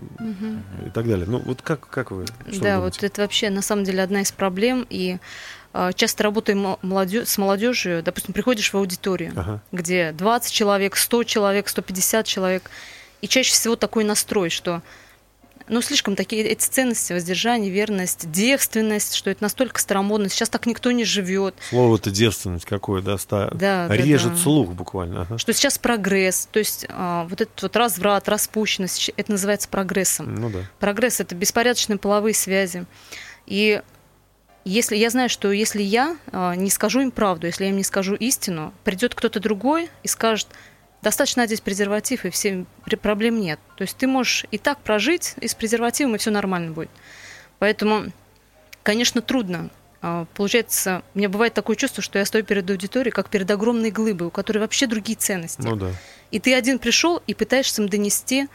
и 0.87 0.91
так 0.91 1.07
далее. 1.09 1.27
Ну, 1.29 1.39
вот 1.45 1.61
как, 1.63 1.89
как 1.89 2.11
вы? 2.11 2.25
что 2.27 2.35
вы 2.47 2.51
да, 2.61 2.77
думаете? 2.77 2.99
вот 2.99 3.05
это 3.05 3.23
вообще 3.23 3.51
на 3.51 3.63
самом 3.63 3.85
деле 3.85 4.03
одна 4.03 4.21
из 4.23 4.31
проблем. 4.33 4.87
И 4.91 5.19
а, 5.75 5.93
часто 5.95 6.23
работаем 6.25 6.77
молодё- 6.83 7.25
с 7.25 7.39
молодежью, 7.39 8.03
допустим, 8.03 8.33
приходишь 8.35 8.73
в 8.73 8.77
аудиторию, 8.77 9.33
Ага. 9.35 9.63
где 9.73 10.13
20 10.13 10.53
человек, 10.53 10.97
100 10.97 11.25
человек, 11.25 11.69
150 11.69 12.27
человек, 12.27 12.71
и 13.23 13.29
чаще 13.29 13.53
всего 13.53 13.75
такой 13.77 14.05
настрой, 14.05 14.51
что 14.51 14.83
ну, 15.69 15.81
слишком 15.83 16.17
такие 16.17 16.45
эти 16.45 16.65
ценности, 16.67 17.13
воздержание, 17.13 17.71
верность, 17.71 18.31
девственность, 18.31 19.15
что 19.15 19.31
это 19.31 19.43
настолько 19.43 19.81
старомодно. 19.81 20.29
Сейчас 20.29 20.49
так 20.49 20.67
никто 20.67 20.91
не 20.91 21.05
живет. 21.05 21.55
Слово-то 21.71 22.11
девственность 22.11 22.65
какое, 22.65 23.03
да, 23.03 23.19
ста- 23.19 23.51
Да, 23.53 23.89
да, 23.89 23.97
режет 23.97 24.33
да. 24.33 24.39
слух 24.39 24.71
буквально. 24.71 25.23
ага. 25.23 25.39
Что 25.39 25.53
сейчас 25.53 25.79
прогресс, 25.79 26.49
то 26.51 26.59
есть 26.59 26.87
а, 26.89 27.27
вот 27.29 27.41
этот 27.41 27.61
вот 27.63 27.77
разврат, 27.77 28.29
распущенность, 28.29 29.11
это 29.17 29.33
называется 29.33 29.69
прогрессом. 29.69 30.35
Ну 30.35 30.51
да. 30.51 30.61
Прогресс 30.79 31.21
это 31.21 31.35
беспорядочные 31.35 31.99
половые 31.99 32.35
связи. 32.35 32.85
И 33.47 33.81
если 34.65 34.97
я 34.97 35.11
знаю, 35.11 35.29
что 35.29 35.51
если 35.51 35.83
я 35.83 36.17
а, 36.31 36.55
не 36.55 36.71
скажу 36.71 37.01
им 37.01 37.11
правду, 37.11 37.47
если 37.47 37.65
я 37.65 37.71
им 37.71 37.77
не 37.77 37.85
скажу 37.85 38.15
истину, 38.15 38.73
придет 38.85 39.15
кто-то 39.15 39.41
другой 39.41 39.91
и 40.03 40.09
скажет, 40.09 40.47
достаточно 41.03 41.43
одеть 41.43 41.63
презерватив, 41.63 42.25
и 42.25 42.31
все 42.31 42.65
пр- 42.85 42.97
проблем 42.97 43.41
нет. 43.41 43.59
То 43.77 43.83
есть 43.83 43.97
ты 43.97 44.07
можешь 44.07 44.47
и 44.51 44.59
так 44.59 44.79
прожить, 44.79 45.35
и 45.41 45.49
с 45.49 45.55
презервативом, 45.55 46.15
и 46.15 46.19
все 46.19 46.31
нормально 46.31 46.73
будет. 46.73 46.91
Поэтому, 47.59 48.07
конечно, 48.83 49.21
трудно. 49.21 49.71
А, 50.01 50.27
Получается, 50.35 51.03
у 51.15 51.19
меня 51.19 51.29
бывает 51.29 51.55
такое 51.55 51.77
чувство, 51.77 52.03
что 52.03 52.19
я 52.19 52.25
стою 52.25 52.45
перед 52.45 52.69
аудиторией, 52.71 53.13
как 53.13 53.29
перед 53.29 53.51
огромной 53.51 53.91
глыбой, 53.91 54.29
у 54.29 54.31
которой 54.31 54.59
вообще 54.59 54.87
другие 54.87 55.17
ценности. 55.17 55.61
Ну 55.63 55.77
да. 55.77 55.91
И 56.31 56.39
ты 56.41 56.55
один 56.55 56.79
пришел 56.79 57.23
и 57.27 57.35
пытаешься 57.35 57.83
им 57.83 57.89
донести, 57.89 58.49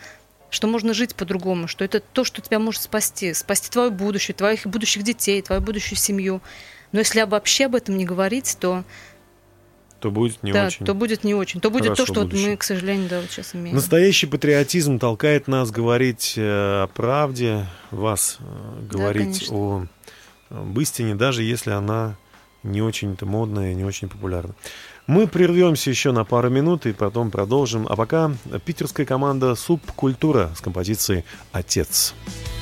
что 0.49 0.67
можно 0.67 0.93
жить 0.93 1.15
по-другому, 1.15 1.67
что 1.67 1.83
это 1.83 1.99
то, 1.99 2.23
что 2.23 2.41
тебя 2.41 2.59
может 2.59 2.81
спасти, 2.81 3.33
спасти 3.33 3.69
твое 3.69 3.89
будущее, 3.89 4.35
твоих 4.35 4.65
будущих 4.65 5.03
детей, 5.03 5.41
твою 5.41 5.61
будущую 5.61 5.97
семью. 5.97 6.41
Но 6.93 6.99
если 6.99 7.21
вообще 7.23 7.65
об 7.65 7.75
этом 7.75 7.97
не 7.97 8.05
говорить, 8.05 8.57
то, 8.59 8.83
То 9.99 10.11
будет 10.11 10.43
не 10.43 10.51
да, 10.51 10.67
очень. 10.67 10.85
то 10.85 10.93
будет 10.93 11.23
не 11.23 11.33
очень. 11.33 11.59
То 11.59 11.69
будет 11.69 11.95
то, 11.95 12.05
что 12.05 12.21
вот 12.21 12.33
мы, 12.33 12.55
к 12.55 12.63
сожалению, 12.63 13.09
да, 13.09 13.21
вот 13.21 13.31
сейчас 13.31 13.55
имеем. 13.55 13.75
Настоящий 13.75 14.27
патриотизм 14.27 14.99
толкает 14.99 15.47
нас 15.47 15.71
говорить 15.71 16.35
э, 16.37 16.83
о 16.83 16.87
правде, 16.87 17.65
вас 17.89 18.37
э, 18.39 18.87
говорить 18.91 19.39
конечно. 19.47 19.55
о, 19.55 19.87
об 20.49 20.79
истине, 20.79 21.15
даже 21.15 21.43
если 21.43 21.71
она 21.71 22.15
не 22.63 22.81
очень-то 22.81 23.25
модная, 23.25 23.73
не 23.73 23.85
очень 23.85 24.07
популярна. 24.09 24.53
Мы 25.07 25.25
прервемся 25.25 25.89
еще 25.89 26.11
на 26.11 26.25
пару 26.25 26.49
минут 26.49 26.85
и 26.85 26.93
потом 26.93 27.31
продолжим. 27.31 27.87
А 27.87 27.95
пока 27.95 28.31
питерская 28.65 29.05
команда 29.05 29.55
«Субкультура» 29.55 30.51
с 30.55 30.61
композицией 30.61 31.23
«Отец». 31.53 32.13
Отец 32.27 32.57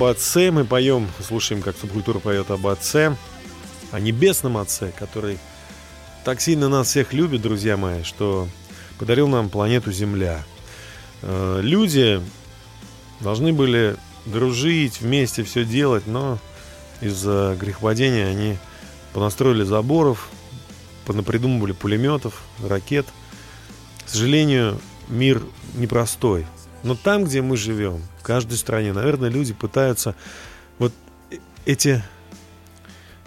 об 0.00 0.04
Отце, 0.04 0.50
мы 0.50 0.64
поем, 0.64 1.10
слушаем, 1.20 1.60
как 1.60 1.76
субкультура 1.76 2.20
поет 2.20 2.50
об 2.50 2.66
Отце, 2.66 3.14
о 3.92 4.00
Небесном 4.00 4.56
Отце, 4.56 4.92
который 4.98 5.38
так 6.24 6.40
сильно 6.40 6.70
нас 6.70 6.88
всех 6.88 7.12
любит, 7.12 7.42
друзья 7.42 7.76
мои, 7.76 8.02
что 8.02 8.48
подарил 8.98 9.28
нам 9.28 9.50
планету 9.50 9.92
Земля. 9.92 10.42
Э, 11.20 11.60
Люди 11.62 12.22
должны 13.20 13.52
были 13.52 13.94
дружить, 14.24 15.02
вместе 15.02 15.44
все 15.44 15.66
делать, 15.66 16.06
но 16.06 16.38
из-за 17.02 17.54
грехопадения 17.60 18.26
они 18.26 18.56
понастроили 19.12 19.64
заборов, 19.64 20.30
понапридумывали 21.04 21.72
пулеметов, 21.72 22.40
ракет. 22.66 23.04
К 24.06 24.08
сожалению, 24.08 24.80
мир 25.08 25.42
непростой. 25.74 26.46
Но 26.82 26.94
там, 26.94 27.24
где 27.24 27.42
мы 27.42 27.56
живем, 27.56 28.02
в 28.20 28.22
каждой 28.22 28.56
стране, 28.56 28.92
наверное, 28.92 29.28
люди 29.28 29.52
пытаются 29.52 30.14
вот 30.78 30.92
эти 31.66 32.02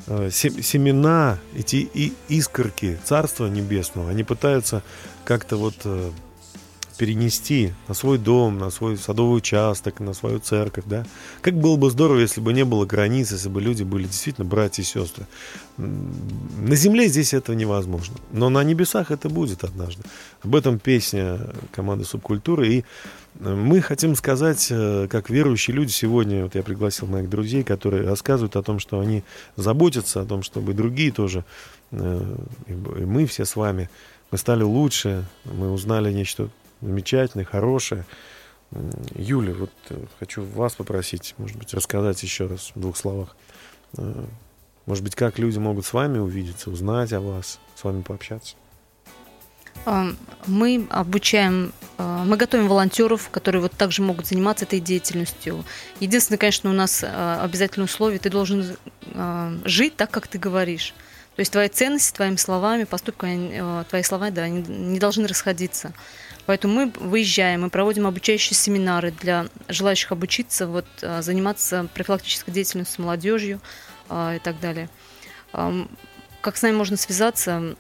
э, 0.08 0.30
се- 0.32 0.62
семена, 0.64 1.38
эти 1.56 1.76
и- 1.94 2.14
искорки 2.30 2.98
Царства 3.04 3.48
Небесного, 3.48 4.10
они 4.10 4.24
пытаются 4.24 4.82
как-то 5.24 5.58
вот 5.58 5.76
э, 5.86 6.12
перенести 6.98 7.74
на 7.88 7.94
свой 7.94 8.18
дом, 8.18 8.58
на 8.58 8.70
свой 8.70 8.98
садовый 8.98 9.38
участок, 9.38 10.00
на 10.00 10.14
свою 10.14 10.40
церковь, 10.40 10.86
да. 10.88 11.06
Как 11.42 11.56
было 11.56 11.76
бы 11.76 11.90
здорово, 11.90 12.20
если 12.20 12.40
бы 12.42 12.54
не 12.54 12.66
было 12.66 12.86
границ, 12.86 13.32
если 13.32 13.50
бы 13.50 13.62
люди 13.62 13.84
были 13.84 14.04
действительно 14.04 14.46
братья 14.46 14.84
и 14.84 14.86
сестры. 14.86 15.26
На 15.78 16.76
земле 16.76 17.08
здесь 17.08 17.34
это 17.34 17.56
невозможно, 17.56 18.16
но 18.32 18.50
на 18.50 18.64
небесах 18.64 19.12
это 19.12 19.30
будет 19.30 19.64
однажды. 19.64 20.04
Об 20.44 20.56
этом 20.56 20.80
песня 20.80 21.40
команды 21.72 22.06
субкультуры. 22.06 22.68
И 22.68 22.86
мы 23.40 23.82
хотим 23.82 24.16
сказать, 24.16 24.68
э, 24.70 25.08
как 25.10 25.30
верующие 25.30 25.76
люди 25.76 25.92
сегодня, 25.92 26.44
вот 26.44 26.56
я 26.56 26.64
пригласил 26.64 27.08
моих 27.08 27.30
друзей, 27.30 27.64
которые 27.64 28.08
рассказывают 28.08 28.56
о 28.56 28.64
том, 28.64 28.80
что 28.80 29.00
они 29.00 29.24
заботятся 29.56 30.22
о 30.22 30.26
том, 30.26 30.44
чтобы 30.44 30.74
другие 30.74 31.12
тоже, 31.12 31.44
э, 31.92 32.36
и 32.68 32.74
мы 32.74 33.26
все 33.26 33.46
с 33.46 33.56
вами, 33.56 33.90
мы 34.32 34.38
стали 34.38 34.64
лучше, 34.64 35.26
мы 35.46 35.72
узнали 35.72 36.12
нечто 36.12 36.50
замечательное, 36.82 37.46
хорошее. 37.46 38.06
Юля, 39.16 39.54
вот 39.54 39.72
э, 39.90 39.98
хочу 40.20 40.44
вас 40.44 40.76
попросить, 40.76 41.34
может 41.38 41.58
быть, 41.58 41.74
рассказать 41.74 42.22
еще 42.24 42.48
раз 42.48 42.72
в 42.76 42.80
двух 42.80 42.98
словах. 42.98 43.36
Может 44.86 45.04
быть, 45.04 45.16
как 45.16 45.40
люди 45.40 45.60
могут 45.60 45.86
с 45.86 45.94
вами 45.94 46.18
увидеться, 46.18 46.70
узнать 46.70 47.14
о 47.14 47.22
вас, 47.22 47.60
с 47.76 47.84
вами 47.84 48.02
пообщаться? 48.02 48.56
Мы 50.46 50.88
обучаем, 50.90 51.74
а, 51.98 52.24
мы 52.26 52.38
готовим 52.38 52.68
волонтеров, 52.68 53.30
которые 53.30 53.62
вот 53.62 53.72
также 53.74 54.02
могут 54.02 54.28
заниматься 54.28 54.66
этой 54.66 54.80
деятельностью. 54.80 55.64
Единственное, 56.00 56.38
конечно, 56.38 56.70
у 56.70 56.74
нас 56.74 57.04
а, 57.04 57.42
обязательное 57.44 57.86
условие, 57.86 58.20
ты 58.20 58.30
должен 58.30 58.78
а, 59.14 59.54
жить 59.66 59.96
так, 59.96 60.12
как 60.12 60.28
ты 60.28 60.38
говоришь. 60.38 60.94
То 61.36 61.40
есть 61.40 61.52
твои 61.52 61.68
ценности, 61.68 62.16
твоими 62.16 62.36
словами, 62.36 62.84
поступками, 62.84 63.84
твои 63.90 64.04
слова, 64.04 64.30
да, 64.30 64.44
они 64.44 64.62
не 64.62 65.00
должны 65.00 65.28
расходиться. 65.28 65.94
Поэтому 66.46 66.74
мы 66.74 66.94
выезжаем, 66.96 67.62
мы 67.62 67.70
проводим 67.72 68.06
обучающие 68.06 68.56
семинары 68.56 69.12
для 69.12 69.48
желающих 69.68 70.12
обучиться, 70.12 70.68
вот, 70.68 70.86
заниматься 71.02 71.88
профилактической 71.96 72.52
деятельностью 72.52 72.96
с 72.96 73.00
молодежью 73.00 73.62
и 74.12 74.40
так 74.44 74.60
далее. 74.60 74.90
Как 76.42 76.58
с 76.58 76.62
нами 76.62 76.76
можно 76.76 76.98
связаться? 76.98 77.76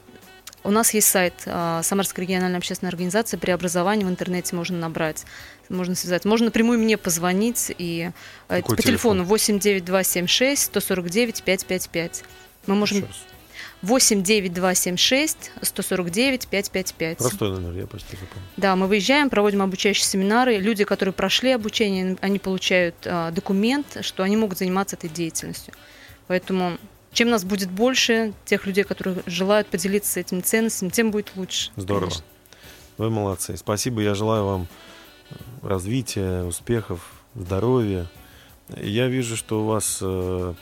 У 0.63 0.71
нас 0.71 0.93
есть 0.93 1.09
сайт 1.09 1.33
э, 1.45 1.81
Самарской 1.83 2.23
региональной 2.23 2.57
общественной 2.57 2.89
организации 2.89 3.37
преобразование 3.37 4.05
в 4.05 4.09
интернете 4.09 4.55
можно 4.55 4.77
набрать, 4.77 5.25
можно 5.69 5.93
связаться. 5.93 6.27
Можно 6.27 6.45
напрямую 6.45 6.79
мне 6.79 6.97
позвонить 6.97 7.73
и 7.77 8.11
э, 8.47 8.61
Какой 8.61 8.77
по 8.77 8.81
телефон? 8.81 9.17
телефону 9.17 9.23
89276 9.25 10.61
149 10.61 11.43
555. 11.43 12.23
Мы 12.67 12.75
можем 12.75 13.01
раз. 13.01 13.25
89276 13.81 15.51
149 15.61 16.47
555. 16.47 17.17
Простой 17.17 17.51
номер, 17.51 17.81
я 17.81 17.87
почти 17.87 18.11
запомнил. 18.11 18.47
Да, 18.55 18.75
мы 18.77 18.87
выезжаем, 18.87 19.29
проводим 19.29 19.61
обучающие 19.61 20.05
семинары. 20.05 20.57
Люди, 20.57 20.85
которые 20.85 21.11
прошли 21.11 21.51
обучение, 21.51 22.15
они 22.21 22.39
получают 22.39 22.95
а, 23.05 23.31
документ, 23.31 23.97
что 24.01 24.23
они 24.23 24.37
могут 24.37 24.57
заниматься 24.57 24.95
этой 24.95 25.09
деятельностью. 25.09 25.73
Поэтому 26.27 26.77
чем 27.13 27.29
нас 27.29 27.43
будет 27.43 27.69
больше, 27.71 28.33
тех 28.45 28.65
людей, 28.65 28.83
которые 28.83 29.17
желают 29.25 29.67
поделиться 29.67 30.19
этими 30.19 30.41
ценностями, 30.41 30.89
тем 30.89 31.11
будет 31.11 31.31
лучше. 31.35 31.71
Здорово. 31.75 32.05
конечно. 32.09 32.25
Вы 32.97 33.09
молодцы. 33.09 33.57
Спасибо. 33.57 34.01
Я 34.01 34.13
желаю 34.15 34.45
вам 34.45 34.67
развития, 35.61 36.43
успехов, 36.43 36.99
здоровья. 37.35 38.07
Я 38.77 39.07
вижу, 39.07 39.35
что 39.35 39.63
у 39.63 39.65
вас 39.67 39.99
э, 40.01 40.53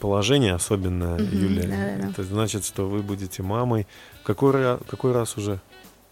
положение 0.00 0.54
особенное, 0.54 1.14
Мгм, 1.18 1.24
Юлия. 1.38 1.62
да-да-да. 1.62 2.10
Это 2.10 2.22
значит, 2.24 2.64
что 2.64 2.88
вы 2.88 3.02
будете 3.02 3.42
мамой. 3.42 3.86
Какой, 4.24 4.78
какой 4.88 5.12
раз 5.12 5.36
уже? 5.36 5.60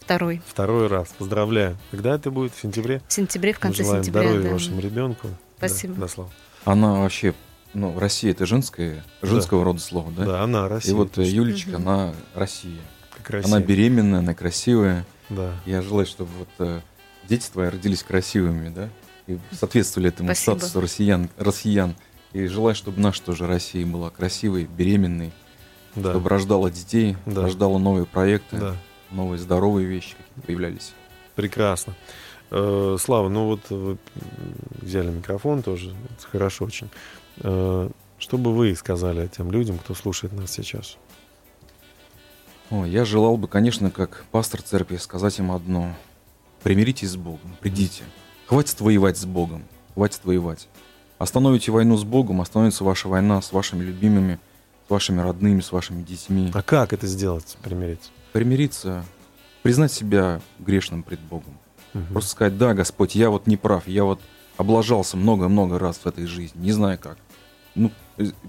Второй. 0.00 0.42
Второй 0.46 0.86
раз. 0.88 1.08
Поздравляю. 1.18 1.78
Когда 1.90 2.14
это 2.14 2.30
будет? 2.30 2.52
В 2.54 2.60
сентябре? 2.60 3.00
В 3.08 3.12
сентябре, 3.12 3.52
в 3.52 3.56
Мы 3.56 3.60
конце 3.60 3.82
желаем 3.84 4.02
сентября. 4.04 4.22
здоровья 4.24 4.48
да. 4.48 4.52
вашему 4.54 4.80
ребенку. 4.80 5.28
Спасибо. 5.56 5.94
Да, 5.94 6.00
да, 6.02 6.08
Слава. 6.08 6.30
Она 6.66 7.00
вообще, 7.00 7.34
ну, 7.74 7.98
Россия 7.98 8.30
это 8.32 8.46
женское, 8.46 9.04
женского 9.22 9.64
рода 9.64 9.80
слово, 9.80 10.10
да? 10.12 10.24
Да, 10.24 10.42
она 10.42 10.66
И 10.66 10.68
Россия. 10.68 10.94
вот 10.94 11.18
э. 11.18 11.24
Юлечка, 11.24 11.76
она 11.76 12.14
Россия. 12.34 12.80
Как 13.16 13.30
Россия. 13.30 13.54
Она 13.54 13.64
беременная, 13.64 14.20
она 14.20 14.34
красивая. 14.34 15.04
Да. 15.28 15.52
Я 15.66 15.82
желаю, 15.82 16.06
чтобы 16.06 16.30
вот 16.38 16.48
э, 16.58 16.80
дети 17.28 17.48
твои 17.52 17.68
родились 17.68 18.02
красивыми, 18.02 18.68
да, 18.68 18.88
и 19.26 19.38
соответствовали 19.52 20.08
этому 20.10 20.28
Спасибо. 20.28 20.56
статусу 20.58 20.80
россиян, 20.80 21.28
россиян. 21.38 21.94
И 22.32 22.46
желаю, 22.46 22.74
чтобы 22.74 23.00
наша 23.00 23.22
тоже 23.22 23.46
Россия 23.46 23.86
была 23.86 24.10
красивой, 24.10 24.64
беременной, 24.64 25.32
Да. 25.94 26.10
чтобы 26.10 26.28
рождала 26.28 26.70
детей, 26.70 27.16
Да. 27.26 27.42
рождала 27.42 27.78
новые 27.78 28.06
проекты, 28.06 28.58
Да. 28.58 28.76
новые 29.10 29.38
здоровые 29.38 29.86
вещи 29.86 30.16
появлялись. 30.46 30.92
Прекрасно. 31.36 31.94
Э, 32.50 32.96
Слава, 33.00 33.28
ну 33.28 33.46
вот 33.46 33.70
вы 33.70 33.96
взяли 34.82 35.08
микрофон 35.10 35.62
тоже, 35.62 35.90
это 35.90 36.28
хорошо 36.30 36.66
очень. 36.66 36.90
Э, 37.38 37.88
Что 38.18 38.38
бы 38.38 38.54
вы 38.54 38.74
сказали 38.76 39.26
тем 39.28 39.50
людям, 39.50 39.78
кто 39.78 39.94
слушает 39.94 40.32
нас 40.32 40.52
сейчас? 40.52 40.96
О, 42.70 42.84
я 42.84 43.04
желал 43.04 43.36
бы, 43.36 43.48
конечно, 43.48 43.90
как 43.90 44.24
пастор 44.30 44.62
церкви, 44.62 44.96
сказать 44.96 45.38
им 45.38 45.52
одно. 45.52 45.94
Примиритесь 46.62 47.10
с 47.10 47.16
Богом, 47.16 47.56
придите. 47.60 48.04
Хватит 48.46 48.80
воевать 48.80 49.18
с 49.18 49.26
Богом, 49.26 49.64
хватит 49.94 50.20
воевать. 50.24 50.68
Остановите 51.18 51.70
войну 51.70 51.96
с 51.96 52.04
Богом, 52.04 52.40
остановится 52.40 52.84
ваша 52.84 53.08
война 53.08 53.42
с 53.42 53.52
вашими 53.52 53.82
любимыми, 53.84 54.38
с 54.86 54.90
вашими 54.90 55.20
родными, 55.20 55.60
с 55.60 55.72
вашими 55.72 56.02
детьми. 56.02 56.50
А 56.54 56.62
как 56.62 56.92
это 56.92 57.06
сделать, 57.06 57.56
примириться? 57.62 58.10
Примириться, 58.32 59.04
признать 59.62 59.92
себя 59.92 60.40
грешным 60.58 61.02
пред 61.02 61.20
Богом. 61.20 61.56
Мгм. 61.92 62.06
Просто 62.06 62.30
сказать, 62.30 62.56
да, 62.58 62.74
Господь, 62.74 63.14
я 63.14 63.28
вот 63.30 63.46
не 63.46 63.56
прав, 63.56 63.86
я 63.86 64.04
вот 64.04 64.20
облажался 64.56 65.16
много-много 65.16 65.78
раз 65.78 65.98
в 65.98 66.06
этой 66.06 66.26
жизни, 66.26 66.60
не 66.60 66.72
знаю 66.72 66.98
как. 66.98 67.18
Ну, 67.74 67.90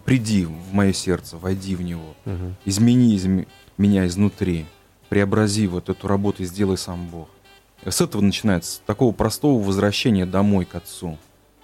приди 0.05 0.45
в 0.45 0.73
мое 0.73 0.93
сердце, 0.93 1.37
войди 1.37 1.75
в 1.75 1.81
него. 1.81 2.15
Мгм. 2.25 2.55
Измени 2.65 3.15
изме- 3.15 3.47
меня 3.77 4.05
изнутри, 4.05 4.65
преобрази 5.09 5.67
вот 5.67 5.89
эту 5.89 6.07
работу 6.07 6.43
и 6.43 6.45
сделай 6.45 6.77
сам 6.77 7.07
Бог. 7.07 7.29
И 7.83 7.89
с 7.89 8.01
этого 8.01 8.21
начинается, 8.21 8.73
с 8.73 8.81
такого 8.85 9.11
простого 9.13 9.61
возвращения 9.63 10.25
домой 10.25 10.65
к 10.65 10.75
Отцу. 10.75 11.17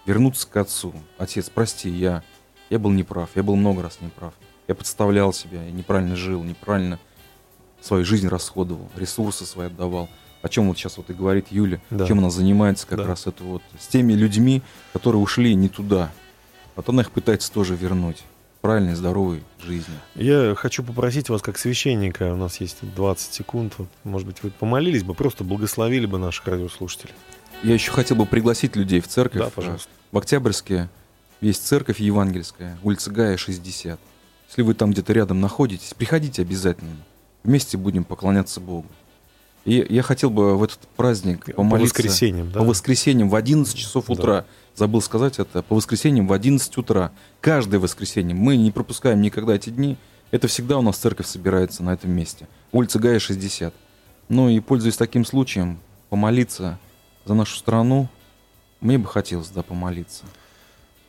Вернуться 0.06 0.48
к 0.48 0.58
Отцу. 0.58 0.94
Отец, 1.18 1.50
прости, 1.50 1.90
я, 1.90 2.24
я 2.70 2.80
был 2.80 2.92
неправ, 2.92 3.30
я 3.36 3.44
был 3.44 3.56
много 3.56 3.84
раз 3.84 4.00
неправ. 4.02 4.34
Я 4.68 4.74
подставлял 4.76 5.34
себя, 5.34 5.64
я 5.64 5.72
неправильно 5.72 6.16
жил, 6.16 6.44
неправильно 6.44 7.00
свою 7.82 8.06
жизнь 8.06 8.28
расходовал, 8.28 8.90
ресурсы 8.96 9.46
свои 9.46 9.68
отдавал. 9.68 10.10
О 10.42 10.50
чем 10.50 10.68
вот 10.68 10.78
сейчас 10.78 10.98
вот 10.98 11.10
и 11.10 11.14
говорит 11.14 11.48
Юля, 11.52 11.80
Да. 11.90 12.08
чем 12.08 12.20
она 12.20 12.30
занимается 12.30 12.88
как 12.88 13.00
Да. 13.00 13.06
раз 13.08 13.28
это 13.28 13.44
вот 13.44 13.62
с 13.80 13.88
теми 13.88 14.14
людьми, 14.14 14.62
которые 14.94 15.22
ушли 15.22 15.54
не 15.56 15.70
туда. 15.70 16.12
Вот 16.76 16.90
она 16.90 17.04
их 17.04 17.12
пытается 17.12 17.52
тоже 17.52 17.76
вернуть 17.76 18.24
правильной, 18.62 18.96
здоровой 18.96 19.44
жизни. 19.64 19.94
Я 20.16 20.54
хочу 20.56 20.84
попросить 20.84 21.30
вас, 21.30 21.42
как 21.42 21.58
священника, 21.58 22.34
у 22.34 22.38
нас 22.38 22.60
есть 22.62 22.78
20 22.82 23.34
секунд, 23.34 23.74
вот, 23.78 23.88
может 24.04 24.28
быть, 24.28 24.42
вы 24.44 24.50
помолились 24.52 25.04
бы, 25.04 25.14
просто 25.14 25.44
благословили 25.44 26.06
бы 26.06 26.18
наших 26.18 26.48
радиослушателей. 26.48 27.14
Я 27.64 27.74
еще 27.76 27.92
хотел 27.92 28.18
бы 28.18 28.26
пригласить 28.26 28.76
людей 28.76 29.00
в 29.02 29.08
церковь. 29.08 29.42
Да, 29.42 29.50
пожалуйста. 29.50 29.90
В 30.12 30.18
Октябрьске 30.18 30.90
есть 31.42 31.66
церковь 31.68 32.00
евангельская, 32.00 32.78
улица 32.84 33.12
Гая, 33.12 33.38
60. 33.38 34.00
Если 34.50 34.62
вы 34.64 34.74
там 34.74 34.92
где-то 34.92 35.14
рядом 35.14 35.40
находитесь, 35.40 35.94
приходите 35.94 36.42
обязательно. 36.42 36.96
Вместе 37.44 37.78
будем 37.78 38.04
поклоняться 38.04 38.60
Богу. 38.60 38.88
И 39.64 39.86
я 39.90 40.02
хотел 40.02 40.30
бы 40.32 40.58
в 40.58 40.64
этот 40.64 40.80
праздник 40.96 41.46
По 41.46 41.54
помолиться. 41.54 41.94
воскресеньям, 41.96 42.52
да? 42.52 42.60
По 42.60 42.66
воскресеньям 42.66 43.30
в 43.30 43.36
11 43.36 43.76
часов 43.78 44.06
Да. 44.08 44.14
утра. 44.14 44.46
Забыл 44.76 45.02
сказать 45.02 45.38
это. 45.40 45.62
По 45.62 45.76
воскресеньям 45.76 46.28
в 46.28 46.34
11 46.34 46.78
утра. 46.78 47.12
Каждое 47.42 47.80
воскресенье. 47.80 48.34
Мы 48.34 48.58
не 48.58 48.72
пропускаем 48.72 49.22
никогда 49.22 49.54
эти 49.56 49.70
дни. 49.70 49.98
Это 50.32 50.48
всегда 50.48 50.78
у 50.78 50.82
нас 50.82 50.98
церковь 50.98 51.28
собирается 51.28 51.84
на 51.84 51.94
этом 51.94 52.12
месте. 52.12 52.48
Улица 52.72 52.98
Гая, 53.00 53.20
60. 53.20 53.74
Ну 54.30 54.50
и 54.50 54.60
пользуясь 54.62 54.98
таким 54.98 55.26
случаем, 55.26 55.78
помолиться 56.10 56.80
за 57.26 57.34
нашу 57.34 57.58
страну, 57.58 58.08
мне 58.80 58.98
бы 58.98 59.08
хотелось, 59.08 59.50
да, 59.50 59.62
помолиться. 59.62 60.24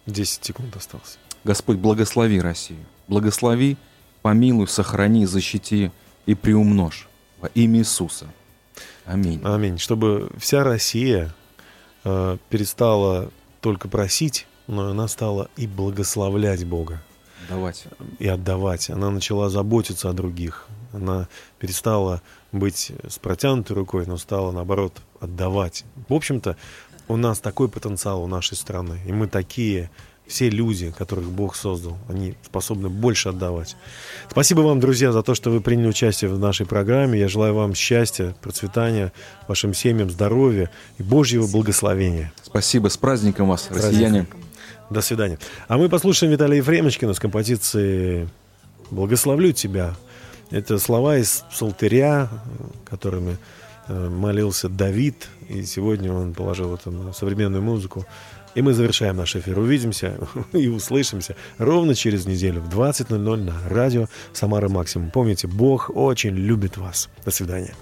10 0.06 0.44
секунд 0.44 0.76
осталось. 0.76 1.18
Господь, 1.44 1.78
благослови 1.78 2.40
Россию. 2.40 2.80
Благослови, 3.08 3.76
помилуй, 4.22 4.68
сохрани, 4.68 5.24
защити 5.24 5.90
и 6.26 6.34
приумножь 6.34 7.08
во 7.40 7.46
имя 7.48 7.78
Иисуса. 7.78 8.26
Аминь. 9.04 9.40
Аминь. 9.44 9.78
Чтобы 9.78 10.30
вся 10.38 10.64
Россия 10.64 11.34
э, 12.04 12.38
перестала 12.48 13.30
только 13.60 13.88
просить, 13.88 14.46
но 14.66 14.88
она 14.88 15.08
стала 15.08 15.48
и 15.56 15.66
благословлять 15.66 16.64
Бога. 16.64 17.02
Давайте. 17.48 17.88
и 18.18 18.28
отдавать. 18.28 18.88
Она 18.90 19.10
начала 19.10 19.50
заботиться 19.50 20.08
о 20.08 20.12
других. 20.12 20.66
Она 20.92 21.28
перестала 21.58 22.22
быть 22.52 22.92
с 23.08 23.18
протянутой 23.18 23.76
рукой, 23.76 24.06
но 24.06 24.16
стала, 24.16 24.52
наоборот, 24.52 25.00
отдавать. 25.20 25.84
В 26.08 26.14
общем-то, 26.14 26.56
у 27.08 27.16
нас 27.16 27.40
такой 27.40 27.68
потенциал 27.68 28.22
у 28.22 28.26
нашей 28.26 28.56
страны. 28.56 29.00
И 29.06 29.12
мы 29.12 29.26
такие, 29.26 29.90
все 30.32 30.48
люди, 30.48 30.94
которых 30.96 31.26
Бог 31.26 31.54
создал, 31.54 31.98
они 32.08 32.34
способны 32.42 32.88
больше 32.88 33.28
отдавать. 33.28 33.76
Спасибо 34.30 34.60
вам, 34.60 34.80
друзья, 34.80 35.12
за 35.12 35.22
то, 35.22 35.34
что 35.34 35.50
вы 35.50 35.60
приняли 35.60 35.88
участие 35.88 36.30
в 36.30 36.38
нашей 36.38 36.64
программе. 36.64 37.20
Я 37.20 37.28
желаю 37.28 37.54
вам 37.54 37.74
счастья, 37.74 38.34
процветания, 38.40 39.12
вашим 39.46 39.74
семьям, 39.74 40.10
здоровья 40.10 40.70
и 40.96 41.02
Божьего 41.02 41.46
благословения. 41.46 42.32
Спасибо. 42.42 42.88
С 42.88 42.96
праздником 42.96 43.48
вас, 43.48 43.68
россияне. 43.70 44.26
До 44.88 45.02
свидания. 45.02 45.38
А 45.68 45.76
мы 45.76 45.90
послушаем 45.90 46.32
Виталия 46.32 46.56
Ефремочкина 46.58 47.12
с 47.12 47.20
композиции 47.20 48.28
«Благословлю 48.90 49.52
тебя». 49.52 49.94
Это 50.50 50.78
слова 50.78 51.18
из 51.18 51.44
псалтыря, 51.50 52.28
которыми 52.88 53.36
э, 53.88 54.08
молился 54.08 54.68
Давид, 54.68 55.28
и 55.48 55.62
сегодня 55.64 56.12
он 56.12 56.32
положил 56.32 56.74
это 56.74 56.90
на 56.90 57.12
современную 57.12 57.62
музыку. 57.62 58.06
И 58.54 58.62
мы 58.62 58.72
завершаем 58.72 59.16
наш 59.16 59.36
эфир. 59.36 59.58
Увидимся 59.58 60.18
и 60.52 60.68
услышимся 60.68 61.36
ровно 61.58 61.94
через 61.94 62.26
неделю 62.26 62.60
в 62.60 62.68
20.00 62.68 63.36
на 63.36 63.68
радио 63.68 64.06
«Самара 64.32 64.68
Максимум». 64.68 65.10
Помните, 65.10 65.46
Бог 65.46 65.90
очень 65.94 66.34
любит 66.34 66.76
вас. 66.76 67.08
До 67.24 67.30
свидания. 67.30 67.74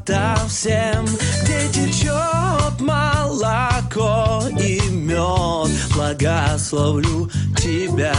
вода 0.00 0.36
всем, 0.48 1.04
где 1.42 1.68
течет 1.68 2.80
молоко 2.80 4.42
и 4.58 4.80
мед. 4.90 5.70
Благословлю 5.94 7.30
тебя. 7.56 8.14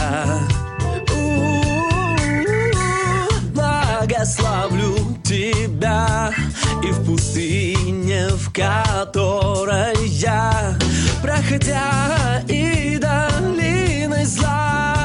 Благословлю 3.54 4.96
тебя 5.22 6.32
И 6.82 6.90
в 6.90 7.04
пустыне, 7.06 8.28
в 8.30 8.52
которой 8.52 10.06
я 10.08 10.76
Проходя 11.22 12.42
и 12.48 12.98
долиной 12.98 14.24
зла 14.24 15.01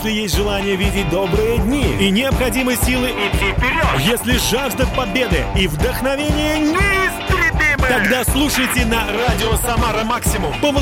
если 0.00 0.12
есть 0.12 0.34
желание 0.34 0.76
видеть 0.76 1.10
добрые 1.10 1.58
дни 1.58 1.84
и 2.00 2.10
необходимы 2.10 2.74
силы 2.74 3.10
идти 3.10 3.52
вперед, 3.52 3.86
если 3.98 4.38
жажда 4.50 4.86
победы 4.96 5.44
и 5.54 5.66
вдохновение 5.66 6.58
неистребимы, 6.58 7.86
тогда 7.86 8.24
слушайте 8.24 8.86
на 8.86 9.04
радио 9.06 9.56
«Самара 9.58 10.02
Максимум» 10.04 10.54